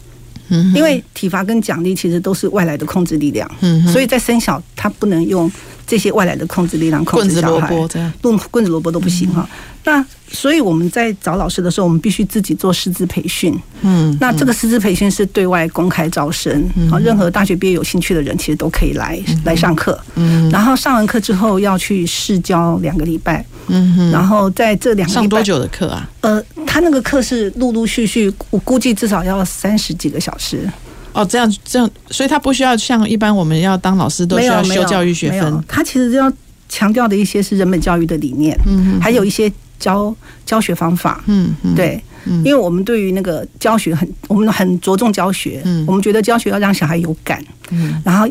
[0.50, 0.74] 嗯。
[0.74, 3.50] 因为体罚跟奖励其实都是外来的控制力量。
[3.62, 3.88] 嗯。
[3.88, 5.52] 所以在生小，他不能用
[5.88, 7.50] 这些外来的控制力量控制小孩。
[7.50, 8.13] 棍子萝卜这样。
[8.24, 9.48] 用棍子萝卜都不行哈。
[9.52, 13.56] 嗯那所以我们在找老师的时候，我们必须自己做师资培训。
[13.84, 19.95] 嗯，那这个师资培训是对外公开招生，好，任何大学毕业有兴趣的人其实都可以来来上课。
[20.15, 23.45] 嗯，然后上完课之后要去试教两个礼拜。
[23.67, 26.10] 嗯，然后在这两上多久的课啊？
[26.21, 30.69] 呃，他那个课是陆陆续续，我估计至少要三十几个小时。
[31.13, 35.63] 哦，这样这样，所以他不需要像一般我们要当老师都需要修教育学分。
[35.67, 36.32] 他其实要
[36.67, 39.51] 强调的一些是人本教育的理念，嗯，还有一些。
[39.78, 48.25] 教教学方法，嗯，对，嗯，因为我们对于那个教学很，我们很着重教学，嗯，我们觉得教学要让小孩有感，嗯，然后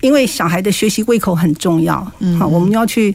[0.00, 3.14] 因为小孩的学习胃口很重要，嗯，好，我们要去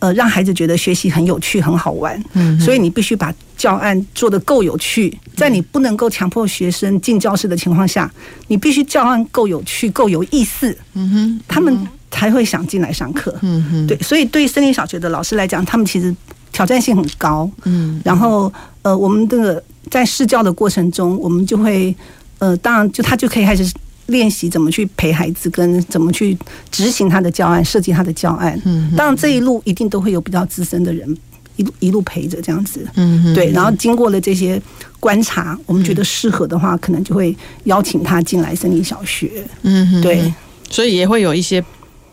[0.00, 8.10] 呃让孩子觉得学习很有趣、很好玩，嗯，所以你必须把教案做得够有趣，在你不能够强迫学生进教室的情况下，
[8.48, 16.12] 你必须教案够有趣、够有意思，嗯哼，他们才会想进来上课，嗯哼，对，所以对于森林小学的老师来讲，他们其实。
[16.52, 21.94] 挑战性很高，嗯，然后呃，我们这个在试教的过程中，我们就会
[22.40, 23.64] 呃，当然就他就可以开始
[24.10, 26.36] 练习怎么去陪孩子，跟怎么去
[26.70, 28.60] 执行他的教案，设计他的教案。
[28.64, 31.16] 嗯，当然这一路一定都会有比较资深的人
[31.56, 33.50] 一路一路陪着这样子，嗯，对。
[33.52, 34.60] 然后经过了这些
[34.98, 39.44] 观察，我们觉得适合的话，可能就会邀请他进来森林小学。
[39.62, 40.32] 嗯，对。
[40.70, 41.62] 所以也会有一些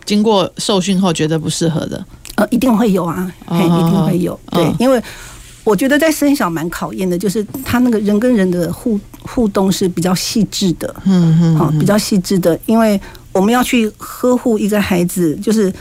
[0.04, 2.04] 经过受训后觉得不适合的。
[2.36, 4.40] 呃，一定会有啊，嘿，一定会有。
[4.52, 5.02] 对，因为
[5.68, 12.98] 我觉得在生小蛮考验的，就是他那个人跟人的互互动是比较细致的，嗯嗯，好，比较细致的，因为
[13.34, 15.72] 我们要去呵护一个孩子，就是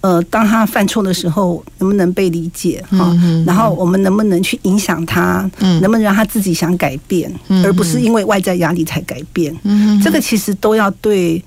[0.00, 3.16] 呃，当他犯错的时候，能不能被理解哈？
[3.46, 5.48] 然后我们能不能去影响他？
[5.60, 7.32] 嗯，能不能让他自己想改变，
[7.64, 9.56] 而不是因为外在压力才改变？
[9.62, 11.40] 嗯，这个其实都要对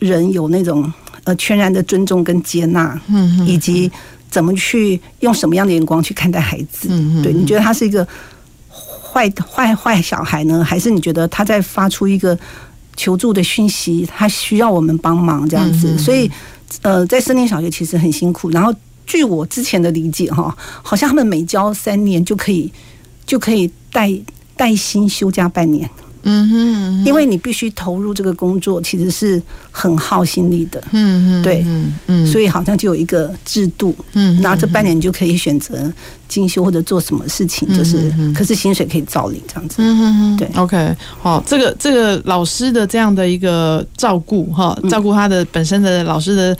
[0.00, 0.92] 人有那种。
[1.24, 3.92] 呃，全然的尊重跟接纳，嗯，以及
[4.30, 8.06] 怎么去用什么样的眼光去看待孩子，嗯，对，你觉得他是一个
[9.12, 12.38] 坏坏坏小孩呢，还是你觉得他在发出一个
[12.96, 15.98] 求助的讯息，他需要我们帮忙这样子？
[15.98, 16.30] 所以，
[16.82, 18.50] 呃，在森林小学其实很辛苦。
[18.50, 18.72] 然后，
[19.06, 22.72] 据我之前的理解，哈，好像他们每教三年就可以
[23.26, 24.12] 就可以带。
[24.60, 25.88] 带薪休假半年。
[26.22, 29.40] 嗯哼，因为你必须投入这个工作，其实是
[29.70, 30.82] 很耗心力的。
[30.92, 33.94] 嗯嗯，对，嗯嗯，所以好像就有一个制度。
[34.12, 35.92] 嗯，然后这半年你就可以选择
[36.28, 39.76] 进修或者做什么事情，就是可是薪水可以照领这样子。
[39.78, 46.56] 嗯嗯对，OK，好，这个这个老师的这样的一个照顾哈，照顾他的本身的老师的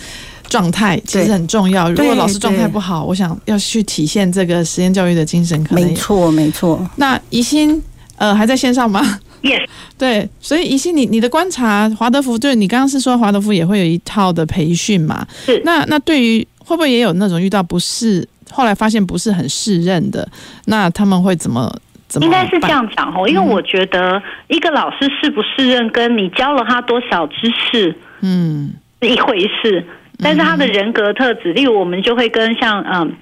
[0.49, 1.91] 状态其实很重要。
[1.93, 6.89] 如果老师状态不好，我想要去体现这个实验教育的精神，可能没错没错。
[6.97, 7.81] 那宜兴
[8.17, 9.67] 呃还在线上吗？Yes，
[9.99, 15.27] 对，所以怡欣，你你的观察，华德福，对你刚刚是说华德福也会有一套的培训嘛？
[15.45, 15.61] 是。
[15.65, 20.29] 那那对于会不会也有那种遇到不是，后来发现不是很适任的，
[20.67, 21.75] 那他们会怎么
[22.07, 22.27] 怎么？
[22.27, 29.87] 应该是这样讲哦，因为我觉得一个老师适不适任，跟你教了他多少知识，嗯，是一回事。
[30.23, 33.17] 但是他的人格特质，例如我们就会跟像嗯。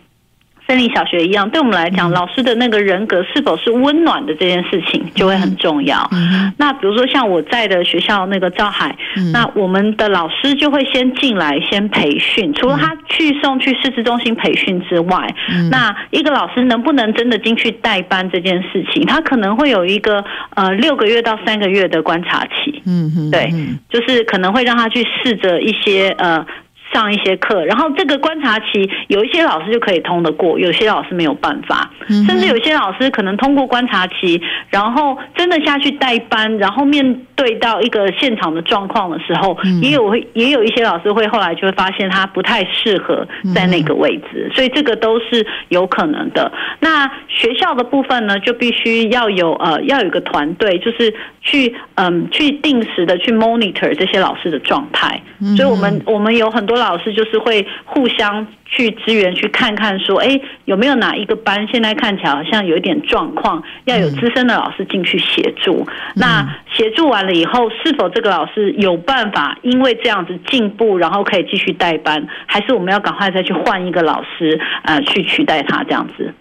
[0.69, 6.07] 森林小学一样，对我们来讲，老师的那个人格是否是温暖的这件事情就会很重要。
[6.13, 20.23] 嗯、那比如说像我在的学校那个赵海，嗯、那我们的老师就会先进来先培训，除了他去送去师资中心培训之外，嗯、那一个老师能不能真的进去代班这件事情，他可能会有一个
[20.55, 22.83] 呃六个月到三个月的观察期。
[22.85, 23.51] 嗯嗯，对，
[23.89, 26.45] 就是可能会让他去试着一些呃。
[26.93, 31.91] 上一些课，然后这个观察期，有一些老师就可以通得过，有些老师没有办法，
[32.27, 46.51] 甚至有些老师可能通过观察期，然后真的下去带班，然后面对到一个现场的状况的时候，也有会也有一些老师会后来就会发现他不太适合在那个位置，所以这个都是有可能的。
[46.81, 55.23] 那学校的部分呢，就必须要有呃要有一个团队，就是去嗯去定时的去 monitor 这些老师的状态，
[55.55, 56.79] 所以我们我们有很多。
[56.79, 65.85] 老师就是会互相去支援，去看看说，哎，有没有哪一个班现在看起来好像有一点状况，要有资深的老师进去协助。
[66.15, 76.33] 嗯、那协助完了以后，是否这个老师有办法因为这样子进步，然后可以继续带班，还是我们要赶快再去换一个老师，呃，去取代他这样子？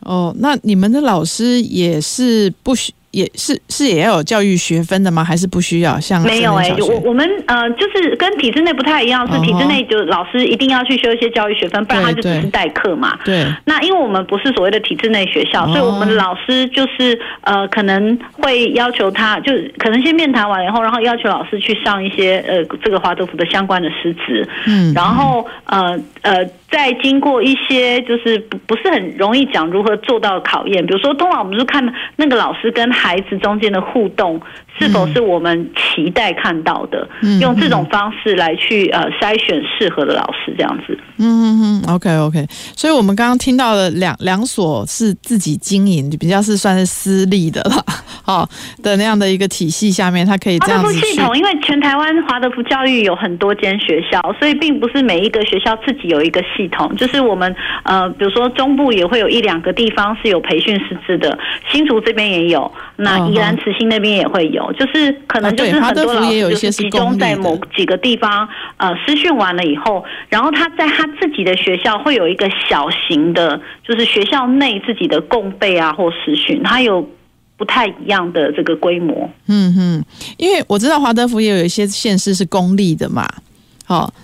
[0.00, 2.92] 哦，那你们的老师也是不需。
[3.10, 5.24] 也是是也要有教育学分的吗？
[5.24, 5.98] 还是不需要？
[5.98, 13.18] 像没有哎、欸，我我们呃，就是跟体制内不太一样，是体制内就老师一定要去修一些教育学分，不然他就只是代课嘛。
[13.24, 13.46] 对。
[13.64, 24.46] 那因为我们不是所谓的体制内学校，所以我们的老师就是呃，可能会要求他，就可能先面谈完以后，然后要求老师去上一些呃这个华德福的相关的师资。
[24.66, 24.92] 嗯。
[24.92, 31.82] 然后呃呃，再经过一些就是不不是很容易讲如何做到考验，比如说通常我们是看
[32.16, 34.40] 那个老师跟孩子中间的互动
[34.78, 37.08] 是否是我们期待看到的？
[37.22, 40.98] 嗯、用这种方式来去呃筛选适合的老师，这样子。
[41.16, 42.46] 嗯嗯嗯，OK OK。
[42.76, 47.84] 所以我们刚刚听到了两两所是自己经营，比较是算是私立的了，
[48.24, 48.48] 哦
[48.82, 50.86] 的那样的一个体系下面，它可以这样子。
[50.86, 56.94] 华德福系统，因为全台湾华德福教育有很多间学校，所以并不是每一个学校自己有一个系统。
[56.96, 57.54] 就是我们
[57.84, 61.38] 呃，比如说中部也会有一两个地方是有培训师资的，
[61.70, 62.70] 新竹这边也有。
[62.96, 77.08] 那宜兰慈心那边也会有，就是可能就是很多老师就是集中在某几个地方，呃，师训完了以后，然后他在他自己的学校会有一个小型的，就是学校内自己的共备啊或实训，他有
[77.58, 79.28] 不太一样的这个规模。
[79.48, 80.04] 嗯哼，
[80.38, 83.28] 因为我知道华德福也有一些县市是公立的嘛，
[83.84, 84.14] 好。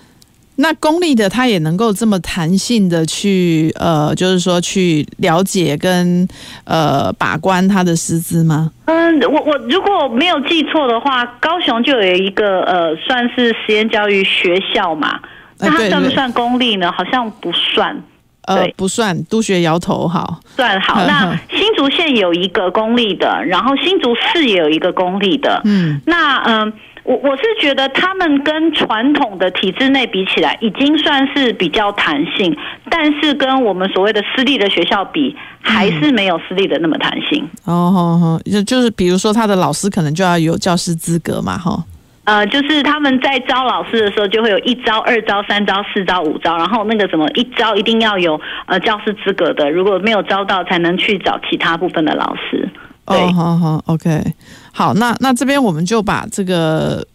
[0.57, 6.25] 那公立的他也能够这么弹性的去呃，就是说去了解跟
[6.63, 8.71] 呃把关他的师资吗？
[8.85, 15.19] 嗯，我我如果没有记错的话，高雄就有一个呃，算是实验教育学校嘛，
[15.59, 16.89] 那它算不算公立呢？
[16.89, 18.01] 好像不算，
[18.47, 19.23] 呃，不算。
[19.25, 21.05] 督学摇头，好，算好。
[21.05, 26.73] 那新竹县有一个公立的，然后新竹市也有一个公立的，嗯，那嗯。
[27.05, 32.57] 我我是觉得他们跟传统的体制内比起来，已经算是比较弹性，
[32.89, 37.47] 但是跟我们所谓的私立的学校比，还是没有私立的那么弹性。
[37.67, 41.83] 嗯、哦，就是比如说他的老师可能就要有教师资格嘛，哈。
[42.25, 52.67] 呃，就是他们在招老师的时候，就会有一招、二招、三招、四招、五招，然后那个什么一招一定要有呃教师资格的，如果没有招到，才能去找其他部分的老师。
[53.05, 54.33] 哦，好好，OK，
[54.73, 57.05] 好，那那这边我们就把这个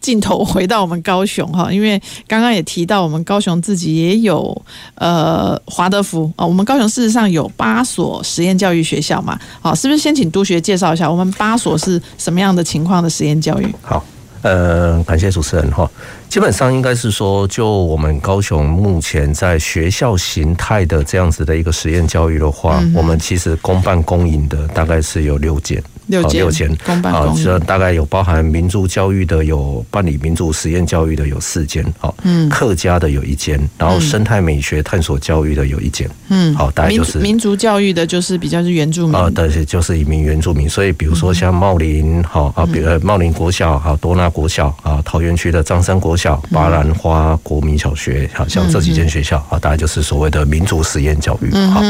[0.00, 4.62] 镜头回到我们高雄哈，因为刚刚也提到我们高雄自己也有
[4.94, 13.66] 呃华德福啊，我们高雄事实上有八所实验教育学校嘛，好，是不是先请督学介绍一下我们八所是什么样的情况的实验教育？
[13.82, 14.02] 好。
[14.46, 15.90] 呃，感谢主持人哈。
[16.28, 25.82] 基本上应该是说，就我们高雄目前在学校形态的这样子的一个实验教育的话，嗯、我们其实公办公营的大概是有六间。
[26.06, 39.16] 六间，六间公办公这大概有包含民族教育的，有办理民族实验教育的有四间，好，嗯，客家的有一间，然后生态美学探索教育的有一间，嗯，好，大概就是民族教育的，就是比较是原住民。
[39.16, 51.82] 啊，对，就是一名原住民，所以比如说像茂林，好啊，比如茂林国小，好多纳国小啊，桃园区的张三国小，巴兰花国民小学，好像这几间学校啊，大概就是所谓的民族实验教育，好，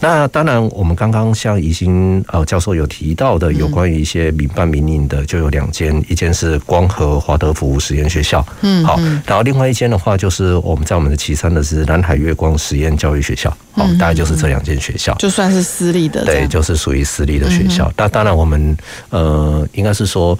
[0.00, 4.28] 那当然我们刚刚像宜兴呃教授有提到的，有关于一些。
[4.38, 17.90] 民办民营的就有两间，一间是光和华德福实验学校，嗯，好，然后另外一间的话就是我们在我们的旗山的是南海月光实验教育学校，好，大概就是这两间学校，就算是私立的，对，就是属于私立的学校。
[17.96, 18.76] 那当然我们
[19.10, 20.38] 呃，应该是说。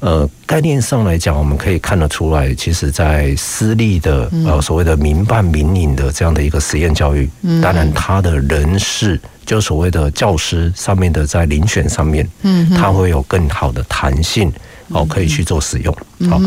[0.00, 7.28] 呃，概念上来讲，我们可以看得出来，其实，在私立的呃所谓的民办民营的这样的一个实验教育，
[7.62, 14.52] 当然他的人事，就所谓的教师上面的在遴选上面，嗯，他会有更好的弹性，
[14.88, 15.96] 哦，可以去做使用。
[16.28, 16.40] 好，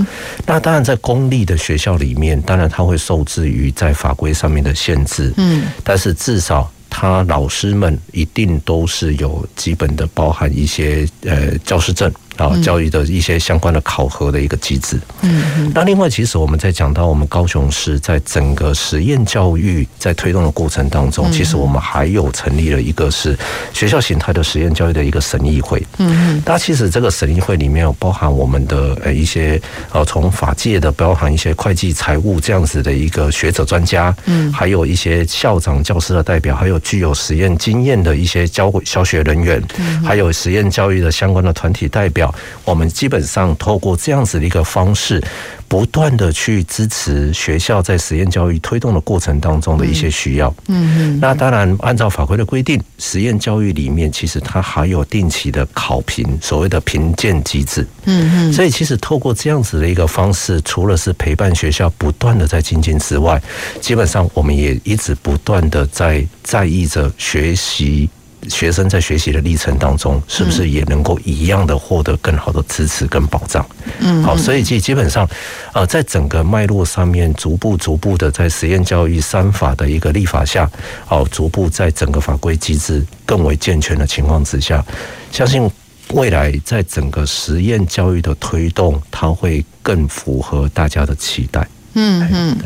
[0.46, 6.72] 那当然在公立的学校里面，当然它会受制于在法规上面的限制，嗯，但是至少。
[6.92, 15.00] 他老师们一定都是有基本的包含一些呃教师证啊，教育的一些相关的考核的一个机制。
[15.22, 23.38] 嗯，那另外，其实我们在讲到我们高雄市在整个实验教育在推动的过程当中，其实我们还有成立了一个是
[23.72, 25.82] 学校形态的实验教育的一个审议会。
[26.00, 29.62] 嗯，那其实这个审议会里面有包含我们的呃一些
[29.92, 36.80] 呃从法界的包含一些会计财务这样子的一个学者专家，嗯，还有一些校长教师的代表，还有。
[36.80, 39.62] 具有实验经验的一些教教学人员，
[40.04, 42.29] 还有实验教育的相关的团体代表，
[42.66, 45.24] 我们基本上透过这样子的一个方式，
[45.68, 50.54] 不断的去支持学校在实验教育推动的过程当中的一些需要。
[50.68, 57.86] 嗯，那当然按照法规的规定，实验教育里面其实它还有定期的考评，所谓的评鉴机制。
[58.06, 63.42] 嗯，所以其实透过这样子的一个方式，除了是陪伴学校不断的在精进之外，
[63.80, 68.10] 基本上我们也一直不断的在在意着学习。
[68.48, 73.66] 学生在学习的历程当中，是不是也能够一样的获得更好的支持跟保障？
[74.00, 75.28] 嗯，好，所以基基本上，
[75.74, 80.70] 呃，在整个脉络上面，逐步逐步的在实验教育三法的一个立法下，
[81.10, 84.84] 哦，逐步在整个法规机制更为健全的情况之下，
[85.32, 85.70] 相信
[86.14, 91.68] 未来在整个实验教育的推动，它会更符合大家的期待。
[92.00, 92.58] 嗯嗯，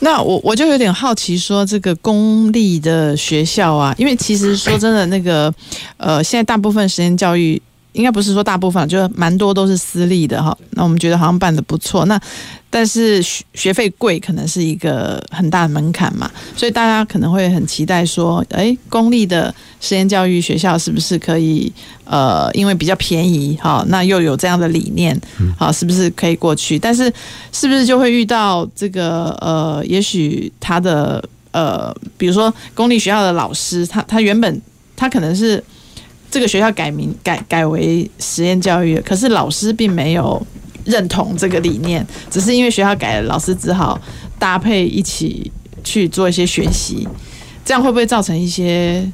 [0.00, 5.52] 那我我就有点好奇，说这个公立的学校啊，因为其实说真的，那个
[5.96, 7.60] 呃，现在大部分实验教育。
[7.92, 10.56] 应该不是说大部分，就蛮多都是私立的哈。
[10.70, 12.20] 那我们觉得好像办的不错，那
[12.70, 16.30] 但是学学费贵，可能是一个很大的门槛嘛。
[16.56, 21.72] 所以大家可能会很期待说，哎，公立的实验教育学校是不是可以
[22.04, 25.20] 呃，因为比较便宜哈，那又有这样的理念，
[25.58, 26.78] 好，是不是可以过去？
[26.78, 27.12] 但是
[27.52, 34.62] 是不是就会遇到这个呃，也许他的呃，比如说公立学校的老师，他他原本
[34.94, 35.62] 他可能是。
[36.30, 40.40] 这个学校改名改改为实验教育，可是老师并没有
[40.84, 44.00] 认同这个理念，只是因为学校改了，老师只好
[44.38, 45.50] 搭配一起
[45.82, 47.06] 去做一些学习，
[47.64, 49.04] 这样会不会造成一些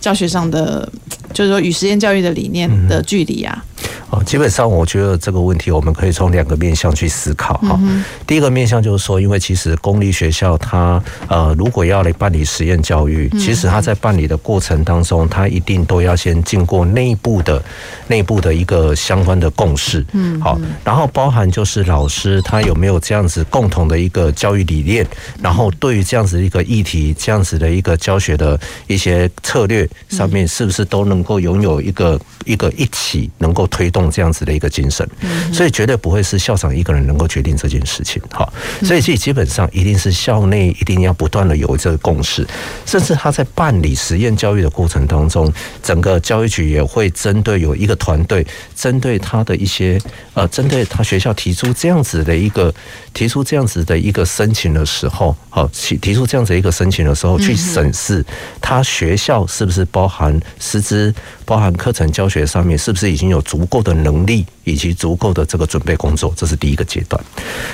[0.00, 0.90] 教学上的，
[1.34, 3.62] 就是说与实验教育的理念的距离啊？
[4.08, 7.78] 哦基本上，我觉得这个问题我们可以从两个面向去思考哈。
[8.26, 17.62] 第一个面向就是说，因为其实公立学校它呃，如果要来办理实验教育，其实它在办理的过程当中，它一定都要先经过内部的
[18.06, 20.04] 内部的一个相关的共识。
[20.12, 25.04] 嗯，好，然后包含就是老师他有没有这样子共同的一个教育理念，
[25.42, 34.04] 然后对于这样子一个议题，这样子的一个教学的一些策略上面，是不是都能够拥有一个一个一起能够推动。
[34.14, 35.08] 这样子的一个精神，
[35.50, 38.22] 所以绝对不会是校长一个人能够决定这件事情。
[38.30, 38.46] 哈，
[38.82, 42.46] 所以这基本上一定是校内一定要不断的有这个共识，
[42.84, 45.50] 甚至他在办理实验教育的过程当中，
[45.82, 48.46] 整个教育局也会针对有一个团队，
[48.76, 49.98] 针对他的一些
[50.34, 52.72] 呃，针对他学校提出这样子的一个
[53.14, 58.24] 提出这样子的一个申请的时候，好提提出这样子一个申请的时候，去审视
[58.60, 61.13] 他学校是不是包含师资，
[61.44, 67.22] 包含课程教学上面是不是已经有足够的能力以及足够的这个准备工作，这是第一个阶段。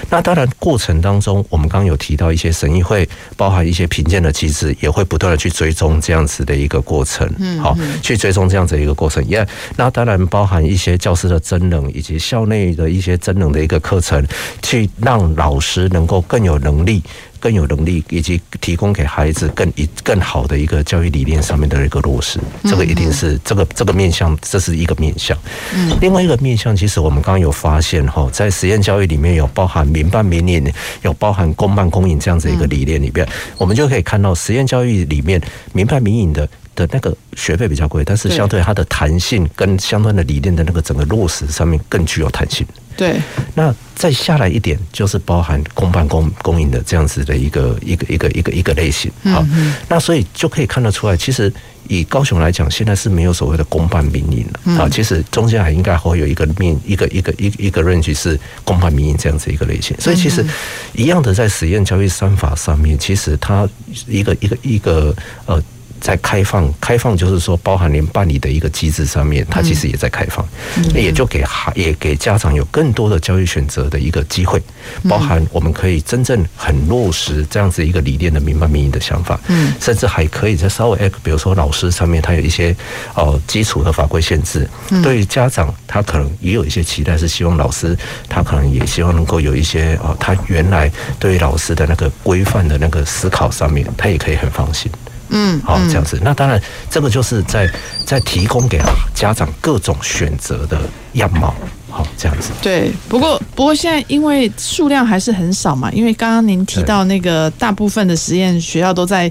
[0.09, 9.25] 那当然过程当中，我们刚刚有提到一些审议会，包含一些评鉴的机制，也会不断的去追踪这样子的一个过程，嗯，好，去追踪这样子的一个过程。
[9.27, 14.25] 也那当然包含一些教师的增能以及校内的一些增能的一个课程，
[14.63, 17.03] 去让老师能够更有能力。
[17.41, 25.37] 更有能力，以及提供给孩子更一更好的一个教育理念上面的一个落实，这个一定是这个这个面向，这是一个面向。
[25.75, 30.73] 嗯，另外一个面向，其实我们刚刚有发现哈，在实验教育里面有包含民办民营，
[31.03, 33.27] 有包含公办公营这样子一个理念里边，
[33.57, 35.41] 我们就可以看到实验教育里面
[35.73, 36.49] 民办民营的。
[36.77, 42.65] 的那个学费比较贵，但是相对它的弹性跟相关的理念的那个整个落实上面更具有弹性。
[43.01, 43.19] 对，
[43.55, 49.11] 那再下来一点就是包含公办公公营的这样子的一个一个一个一个一个类型。
[49.25, 49.43] 好，
[49.89, 51.51] 那所以就可以看得出来，其实
[51.89, 54.87] 以高雄来讲，现在是没有所谓的公办民营了啊。
[54.87, 59.97] 其实中间还应该会有一个面一个一个一个一个 range 是公办民营这样子一个类型。
[59.99, 60.45] 所以其实
[60.93, 63.67] 一样的在实验交易三法上面，其实它
[64.07, 65.59] 一个一个一个呃。
[66.01, 70.47] 在开放，开放就是说，包含连办理的一个机制上面，它其实也在开放，
[70.95, 74.61] 那也就给孩也给家长有更多的教育选择的一个机会，
[75.09, 82.75] 包含我们可以真正很落实这样子一个理念的民办民营的想法，嗯，甚至还可以再稍微，比如说老师上面他有一些
[83.15, 84.69] 哦基础的法规限制，
[85.03, 87.97] 对于家长他可能也有一些期待，是希望老师
[88.29, 94.91] 他可能也希望能够有一些哦，他原来对于老师的那个规范的那个思考上面，他也可以很放心。
[95.31, 96.21] 嗯，好，这样子。
[96.23, 96.61] 那当然，
[96.91, 97.71] 这个就是在
[98.05, 98.81] 在提供给
[99.15, 100.81] 家长各种选择的
[101.15, 101.55] 样貌。
[101.89, 102.51] 好，这样子。
[102.63, 109.31] 对，不过不过现在因为数量还是很少嘛，因为刚刚您提到那个大部分的实验学校都在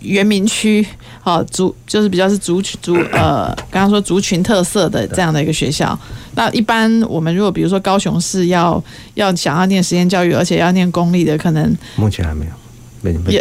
[0.00, 0.86] 原民区，
[1.20, 5.98] 好族就是比较是族群族呃，刚刚说族群特色的这样的一个学校。
[6.34, 12.52] 那一般我们如果比如说高雄市要要想要念实验教育，而且要念公立的，可能目前还没有。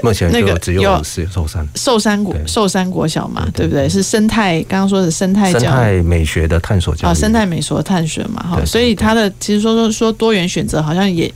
[0.01, 3.87] 目前那个只有是寿山寿山国寿山国小嘛，对不对？
[3.87, 11.31] 是生态，刚刚说的生态教，生态美学的探索教育，哦，生态美学的探索嘛，哈，所以它的其实说说说多元选择，好像也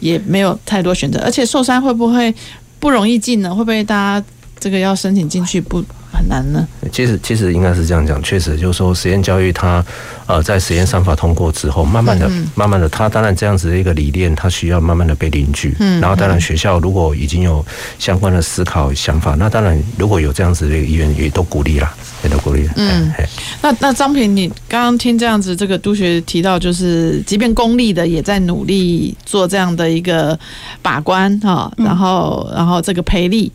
[0.00, 2.34] 也没有太多选择，而且寿山会不会
[2.78, 3.54] 不容易进呢？
[3.54, 4.26] 会不会大家
[4.58, 5.84] 这个要申请进去不？
[6.16, 6.66] 很难呢。
[6.90, 9.84] 其实其实应该是这样讲，确实就是说实验教育它
[10.26, 15.76] 呃在实验三法通过之后，慢慢的、嗯、慢慢的，它当然这样子的一个理念，它需要慢慢的被凝聚。
[15.80, 17.64] 嗯，然后当然学校如果已经有
[17.98, 21.94] 相关的思考想法，那当然如果有这样子的一个意愿，也都鼓励啦，
[22.24, 22.68] 也都鼓励。
[22.76, 23.12] 嗯，
[23.60, 30.38] 那那张平，你刚刚听这样子，这个督学提到，就是即便公立的也在努力做这样的一个
[30.80, 33.52] 把关哈，然后然后这个培力。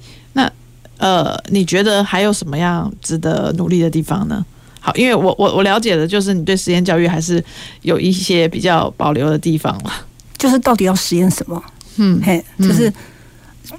[1.01, 4.45] 呃，你觉得还有什么样值得努力的地方呢？
[4.79, 7.43] 好，因为我我我了解的就是你对实验教育还是
[7.81, 9.91] 有一些比较保留的地方了。
[10.37, 11.63] 就是到底要实验什么？
[11.95, 12.93] 嗯，嘿，就是，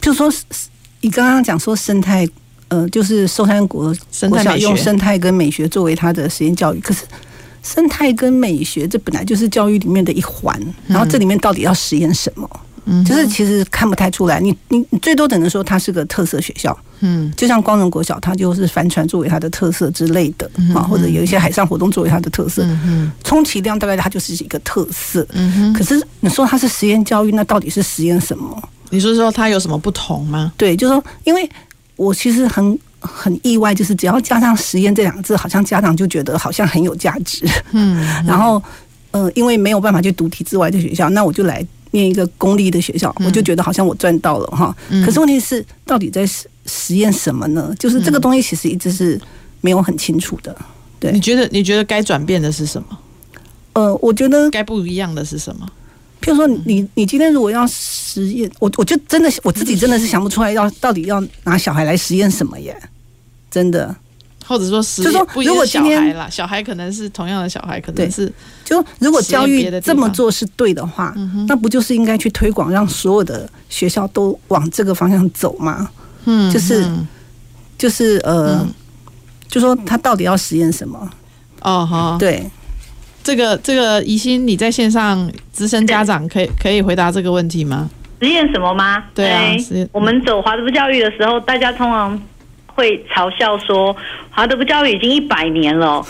[0.01, 0.33] 就说
[1.01, 2.29] 你刚刚讲说生态，
[2.69, 3.95] 呃，就是寿山国
[4.29, 7.05] 国小用生态跟美学作为它的实验教育，可是
[7.63, 12.49] 生态跟美学这本来就是教育里面的一环，然后这里面到底要实验什么？
[12.53, 12.59] 嗯，
[13.05, 25.73] 就是其实看不太出来，你你你最多只能说它是个特色学校，嗯，就像光荣国小，它就是帆船作为它的特色之类的啊，或者有一些海上活动作为它的特色，嗯，充其量大概它就是一个特色，嗯哼。
[25.73, 28.69] 可是你说它是实验教育，那到底是实验什么？
[28.91, 30.53] 你是说它有什么不同吗？
[30.57, 31.49] 对，就是说，因为
[31.97, 38.05] 我其实很很意外，就是只要加上实验这两个字，好像家长就觉得好像很有价值，嗯。
[38.27, 38.63] 然后，
[39.13, 41.65] 呃，因为没有办法去读体制外的学校，那我就来。
[41.93, 44.77] 念一个公立的学校，我就觉得好像我赚到了哈。
[45.05, 47.75] 可是问题是，到底在实实验什么呢？
[47.79, 49.19] 就是这个东西其实一直是
[49.61, 50.55] 没有很清楚的。
[50.99, 52.99] 对，你觉得你觉得该转变的是什么？
[53.75, 55.67] 呃，我觉得该不一样的是什么？
[56.21, 62.77] 譬如说，你你今天如果要实验，我我就真的我自己真的是想不出来，要到底要拿小孩来实验什么耶？
[63.51, 63.95] 真的。
[64.53, 68.31] 或者说实验，不一定是小孩啦，小孩可能是同样的小孩，可能是
[68.63, 71.15] 就如果教育这么做是对的话，
[71.49, 75.89] 那不就是应该去推广，让所有的学校都往这个方向走吗？
[76.27, 76.87] 嗯，就是
[77.79, 78.67] 就是呃，
[79.49, 81.11] 就说他到底要实验什么？
[81.63, 82.47] 哦好，对，
[83.25, 87.89] 这个这个怡心，你在线上资深家长可以可以回答这个问题吗？
[88.21, 89.03] 实验什么吗？
[89.15, 89.57] 对啊，
[89.93, 92.21] 我们走华德福教育的时候，大家通常。
[92.75, 93.95] 会嘲笑说，
[94.31, 96.03] 华德福教育已经一百年了，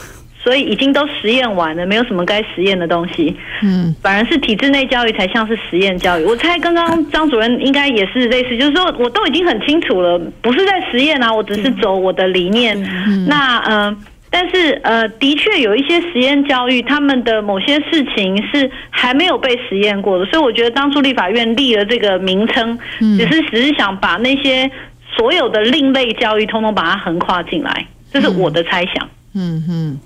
[0.42, 3.36] 所以已经都实验完了，没有什么该实验的东西。
[3.62, 6.24] 嗯，反而是体制内教育才像是实验教育。
[6.24, 12.76] 我猜刚刚张主任应该也是类似，就是说我都已经很清楚了，不是在实验啊，我只是走我的理念。
[13.06, 13.96] 嗯、那嗯、呃，
[14.30, 24.68] 但是呃，的确有一些实验教育，他们的某些事情是还没有被实验过的，所以我觉得当初立法院立了这个名称，只是只是想把那些
[25.16, 29.08] 所有的另类教育，通通把它横跨进来，这是我的猜想。
[29.34, 30.00] 嗯嗯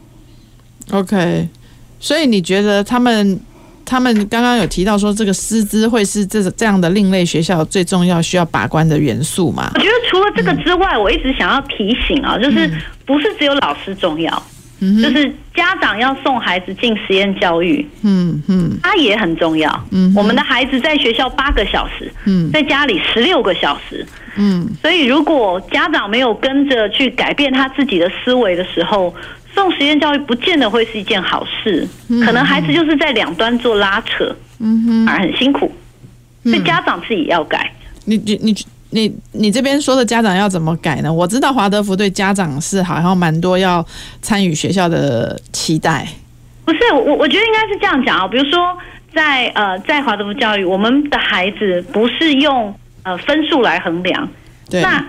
[0.93, 1.49] ，OK，
[1.99, 3.41] 所以你觉得他们？
[3.89, 9.71] 他们刚刚有提到说，这个师资会是这这样的另类学校最重要需要把关的元素吗？
[9.77, 12.69] 我觉得除了这个之外，我一直想要提醒啊，就是
[13.05, 14.43] 不是只有老师重要，
[14.81, 19.87] 就是家长要送孩子进实验教育，嗯嗯，他也很重要。
[19.91, 24.07] 嗯，我们的孩子在学校八个小时，嗯，在家里十六个小时，
[24.37, 29.15] 嗯，所以如果家长没有跟着去改变他自己的思维的时候。
[29.55, 31.89] 送实验教育不见得会是一件好事，
[32.23, 35.75] 可能孩子就是在两端做拉扯，嗯哼，而很辛苦，
[36.45, 37.73] 所以家长自己要改。
[38.05, 38.55] 你你你
[38.97, 41.13] 你你这边说的家长要怎么改呢？
[41.13, 43.85] 我知道华德福对家长是好像蛮多要
[44.23, 46.09] 参与学校的期待。
[46.65, 48.77] 不是我我觉得应该是这样讲啊，比如说
[49.15, 54.29] 在呃在华德福教育，我们的孩子不是用呃分数来衡量，
[54.71, 55.05] 对那。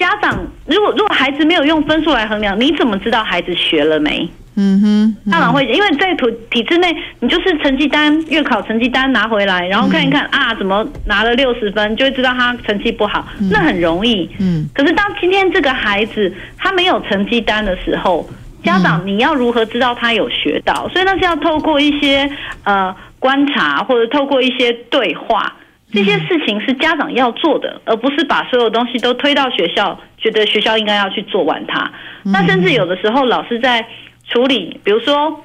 [0.00, 0.34] 家长
[0.66, 4.26] 如果如果孩子没有用分数来衡量，你怎么知道孩子学了没？
[4.56, 14.28] 嗯哼，家长会因为在体体制内，你就是成绩单、月考成绩单拿回来，然后看一看、嗯、啊，怎么拿了六十分，就会知道他成绩不好，嗯、那很容易。
[14.40, 18.28] 嗯，可是当今天这个孩子他没有成绩单的时候，
[18.64, 20.88] 家长你要如何知道他有学到？
[20.88, 22.28] 所以那是要透过一些
[22.64, 25.54] 呃观察，或者透过一些对话。
[25.92, 31.90] 这些事情是家长要做的，而不是把所有东西都推到学校，觉得学校应该要去做完它。
[32.24, 33.86] 那甚至有的时候，老师在
[34.28, 35.44] 处理，比如说，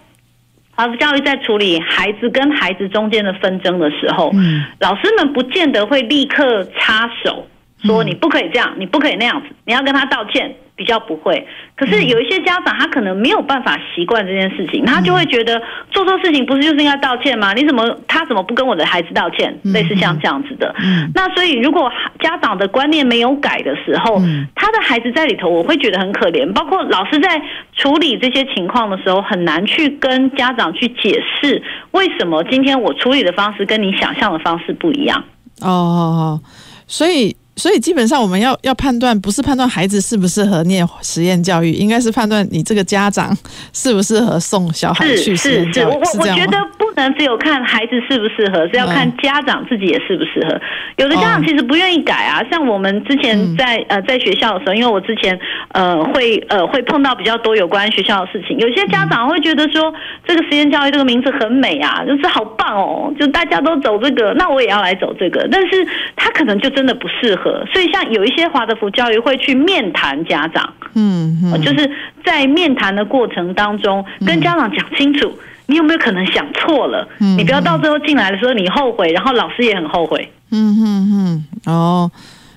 [0.72, 4.32] 华德教育在处理孩子跟孩子中间的纷争的时候，
[4.80, 7.48] 老师们不见得会立刻插手，
[7.86, 10.56] 说你不可以这样，你不可以那样子，你要跟他道歉。
[10.78, 17.54] 比较不会，可是有一些家长他可能没有办法习惯这件事情，他就会觉得做错事情不是就是应该道歉吗？
[17.54, 19.58] 你怎么他怎么不跟我的孩子道歉？
[19.64, 20.76] 类似像这样子的。
[21.14, 24.22] 那所以如果家长的观念没有改的时候，
[24.54, 26.52] 他的孩子在里头，我会觉得很可怜。
[26.52, 35.24] 包括老师在处理这些情况的时候，很难去跟家长去解释为什么今天我处理的方式跟你想象的方式不一样。
[35.62, 36.42] 哦，
[36.86, 37.38] 所以。
[37.56, 43.36] 所以基本上我们要要判断，不是判断孩子适不适合念实验教育，应该是判断你这个家长
[43.74, 45.94] 适不适合送小孩去实验教育。
[45.94, 50.60] 是是是，我我觉得不能只有看孩子适不适合，是要看家长自己也适不适合。
[50.98, 55.40] 有的家长其实不愿意改啊，像我们之前在呃在学校的时候，因为我之前
[55.70, 59.94] 呃会呃会碰到比较多有关学校的事情，有些家长会觉得说
[60.28, 65.88] 这个实验教育这个名字很美啊，就是好棒哦，就大家都走这个，那我也要来走这个，但是
[66.18, 67.45] 他可能就真的不适合。
[67.72, 71.90] 所以，像有一些华德福教育会去面谈家长，嗯，嗯，就是
[72.24, 75.32] 在面谈的过程当中，跟家长讲清楚，
[75.68, 77.08] 你有没有可能想错了？
[77.20, 80.32] 嗯，你不要到最后进来的时候你后悔，然后老师也很后悔。
[80.52, 82.12] 嗯嗯嗯，哦，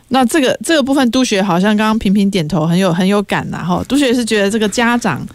[0.09, 3.83] 那这个这个部分，督学好像刚刚频频点头，很有很有感呐，哈。
[3.89, 5.27] 督学是觉得这个家长。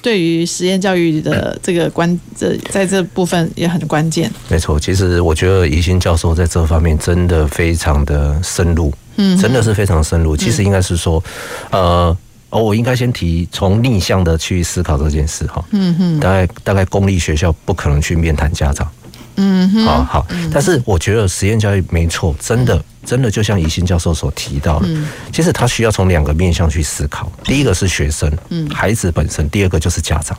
[0.00, 4.30] 对于实验教育的这个关，这在这部分也很关键。
[4.48, 10.36] 没错，其实我觉得宜兴教授在这方面真的非常的深入，嗯，真的是非常深入。
[10.36, 11.22] 其实应该是说，
[11.70, 12.16] 呃，
[12.50, 15.64] 哦，我应该先提从逆向的去思考这件事哈。
[15.70, 18.90] 嗯哼，大概大概公立学校不可能去面谈家长。
[19.36, 22.82] 嗯哼，好好，但是我觉得实验教育没错，真的。
[23.04, 24.88] 真的就像宜兴教授所提到的，
[25.32, 27.30] 其实他需要从两个面向去思考。
[27.44, 28.30] 第一个是学生，
[28.72, 30.36] 孩子本身；第二个就是家长。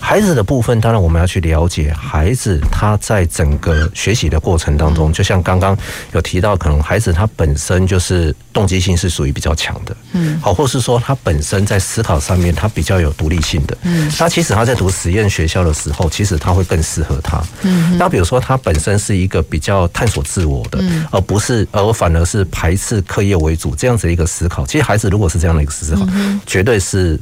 [0.00, 5.76] 孩子的部分，当然我们要去了解孩子他在整个学习的过程当中，就像刚刚
[6.12, 17.42] 有提到，可能孩子他本身就是动机性是属于比较强的，嗯，好，或是说他本身在思考上面他比较有独立性的，嗯，那其实他在读实验学校的时候，其实他会更适合他。
[17.62, 21.66] 嗯，那比如说他本身是一个比较探索自我的，而不是。
[21.70, 26.06] 而反而是排斥课业为主这样子的一个思考，其实孩子如果是这样的一个思考，
[26.46, 27.18] 绝对是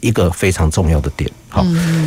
[0.00, 1.30] 一个非常重要的点。
[1.48, 1.66] 好，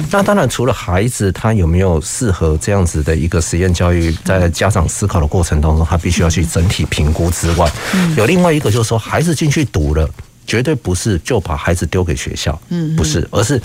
[0.09, 7.69] 那当然除了孩子他有没有适合这样子的一个实验教育，在家长思考的过程当中，他必须要去整体评估之外，
[8.15, 10.09] 有另外一个就是说，孩子进去读了，
[10.47, 12.59] 绝对不是就把孩子丢给学校，
[12.95, 13.61] 不是，而是。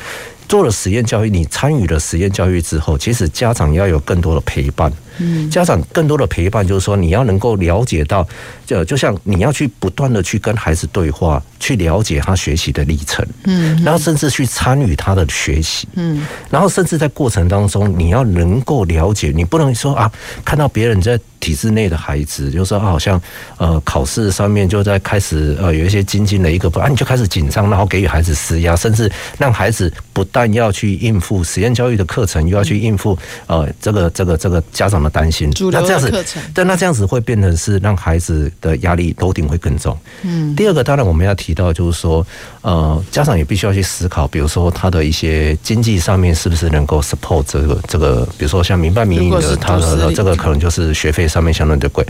[0.49, 4.91] 做了实验教育，你参与了实验教育之后，其实家长要有更多的陪伴。
[5.19, 8.27] 嗯，家长更多的陪伴，就是说你要能够了解到，
[8.67, 13.27] 就就像你要去不断的去跟孩子对话，去了解他学习的历程。
[13.45, 15.87] 嗯，然后甚至去参与他的学习。
[15.95, 20.11] 嗯，然后甚至在过程当中，你要能够了解，你不能说啊，
[20.45, 23.21] 看到别人在体制内的孩子，就是说好像
[23.59, 33.17] 呃考试上面就在开始呃有一些精进的一个啊，你就开始紧张，然后给予孩子施压，甚至让孩子不但要去应付实验教育的课程，又要去应付
[33.47, 39.97] 呃这个这个这个家长的担心，那这样子，但那这样子会变成是让孩子的压力 loading 会更重。
[40.23, 42.27] 嗯，第二个当然我们要提到就是说，
[42.63, 52.05] 呃，家长也必须要去思考，比如说他的一些经济上面是不是能够 support 这个这个，比如说像民办民营的，他的这个可能就是学费上面相对的贵。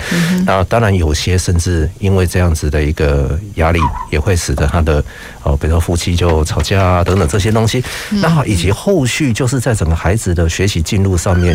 [0.47, 3.81] 那当然有些甚至因为这样子的一个压力，
[4.11, 5.05] 也会使得他的
[5.43, 7.85] 呃，比如说夫妻就吵架啊等等这些东西。
[8.11, 11.55] 那好，以及后续就是在整个孩子的学习进入上面，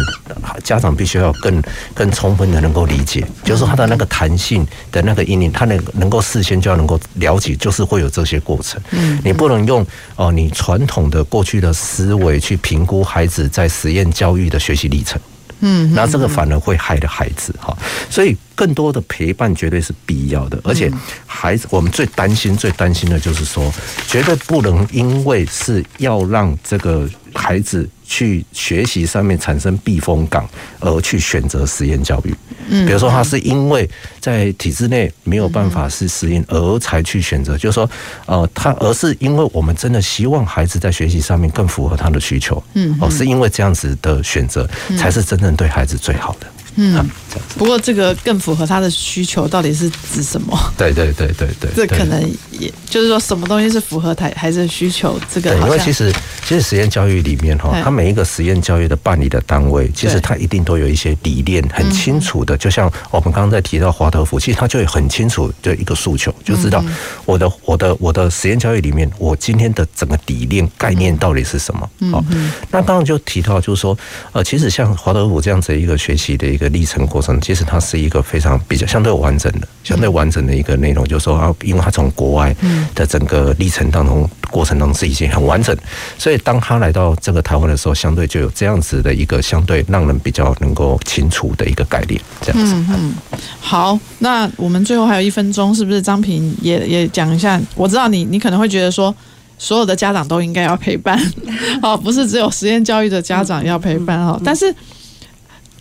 [0.64, 1.62] 家长必须要更
[1.94, 8.82] 更充分的能够理解，就是说他的那个弹性的那个阴影，他能能够事先就要能够了解，就是会有这些过程。
[8.92, 15.20] 嗯，你不能用哦你传统的过去的思维去评估孩子在实验教育的学习历程。
[15.66, 17.74] 嗯，那这个反而会害了孩子哈，
[18.10, 20.92] 所以更多的陪伴绝对是必要的，而且
[21.26, 23.74] 孩子我们最担心、最担心的就是说，
[24.06, 27.90] 绝对不能因为是要让这个孩子。
[28.06, 30.48] 去学习上面产生避风港，
[30.80, 32.36] 而去选择实验教育。
[32.68, 37.90] 嗯，比如说他是因为在体制内没有办法是实验，而才去选择，就是说，
[38.28, 42.62] 呃，他而是因为我们真的希望孩子在学习上面更符合他的需求。
[42.74, 46.48] 嗯，哦，是因为这样子的选择，才是真正对孩子最好的。
[46.76, 47.10] 嗯，
[47.58, 50.58] 不过这个更符合他的需求，到底是指什么？
[50.78, 52.22] 对对对对对，这可能
[52.52, 55.18] 也就是说，什么东西是符合他孩子的需求？
[55.32, 56.14] 这个因为其实
[56.46, 62.58] 其实实验教育里面哈，他每一个实验教育的办理的单位，其实他一定都有一些理念很清楚的。
[62.58, 66.84] 就像我们刚刚在提到华德福，其实他就有很清楚的一个诉求，就知道
[67.26, 71.90] 我的我的我的实验教育里面，我今天的整个理念概念到底是什么？
[72.12, 72.24] 好，
[72.72, 73.98] 那当然就提到就是说，
[74.34, 76.74] 呃，其实像华德福这样子一个学习的一个。
[76.74, 81.04] 历程过程，其实它是一个非常比较相对完整的、相对完整的一个内容。
[81.08, 82.56] 就是说啊，因为它从国外
[82.94, 85.76] 的整个历程当中、过程当中是已经很完整，
[86.18, 92.22] 所以当他来到这个台湾的时候，相对就有这样子的一个相对让人比较能够清楚的一个概念。
[92.42, 92.76] 这样子。
[92.90, 93.16] 嗯，
[93.60, 97.60] 好，那我们最后还有一分钟，是不是张平也也讲一下？
[97.76, 99.16] 我知道你你可能会觉得说，
[99.58, 101.20] 所有的家长都应该要陪伴，
[101.82, 104.74] 哦，不是只有实验教育的家长要陪伴哦，但是。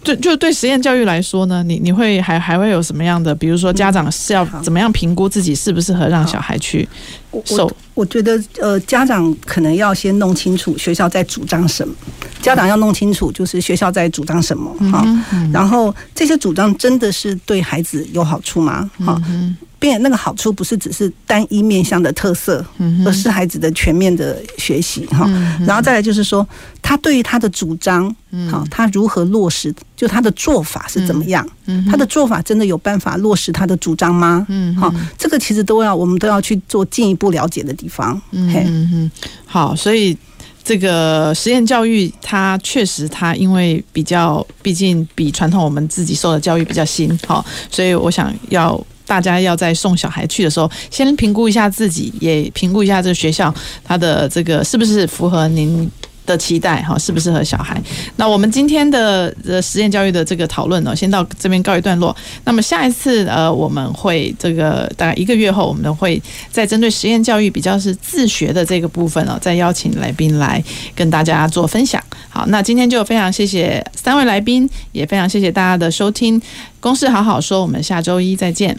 [0.03, 3.35] 就就对实验教育来说呢，你你会还还会有什么样的？
[3.35, 6.89] 比如说家长是要怎么样评估自己适不适合让小孩去
[7.45, 7.71] 受？
[7.95, 11.95] 我我觉得呃，家长可能要先弄清楚学校在主张什么，
[12.43, 15.07] 家长要弄清楚就是学校在主张什么哈，
[15.53, 18.91] 然后这些主张真的是对孩子有好处吗？
[18.99, 19.21] 哈。
[19.79, 22.65] 并那个好处不是只是单一面向的特色，
[23.05, 25.29] 而是孩子的全面的学习哈。
[25.67, 26.47] 然后再来就是说，
[26.81, 28.09] 他对于他的主张，
[28.49, 29.75] 好，他如何落实？
[29.97, 31.45] 就他的做法是怎么样？
[31.91, 34.47] 他的做法真的有办法落实他的主张吗？
[34.49, 38.21] 嗯，好，这个其实都要我们都要去做进一步了解的地方。
[38.31, 39.11] 嗯嗯，
[39.45, 40.17] 好，所以
[40.65, 48.85] 这个实验教育，它确实它因为比较，毕竟比传统我们自己受的教育比较新，好，所以我想要。
[49.05, 53.53] 大家要在送小孩去的时候，先评估一下自己，也评估一下这个学校
[53.85, 55.91] 它的这个是不是符合您
[56.25, 57.81] 的期待哈，适不适合小孩？
[58.17, 62.15] 那我们今天的呃实验教育的这个讨论呢，先到这边告一段落。
[62.45, 66.21] 那么下一次呃，我们会这个大概一个月后，我们会
[66.51, 70.63] 再针对实验教育比较是自学的这个部分呢，再邀请来宾来
[70.95, 72.03] 跟大家做分享。
[72.29, 76.41] 好，那今天就非常谢谢三位来宾，也非常谢谢大家的收听。
[76.81, 78.79] 公事好好说，我们下周一再见。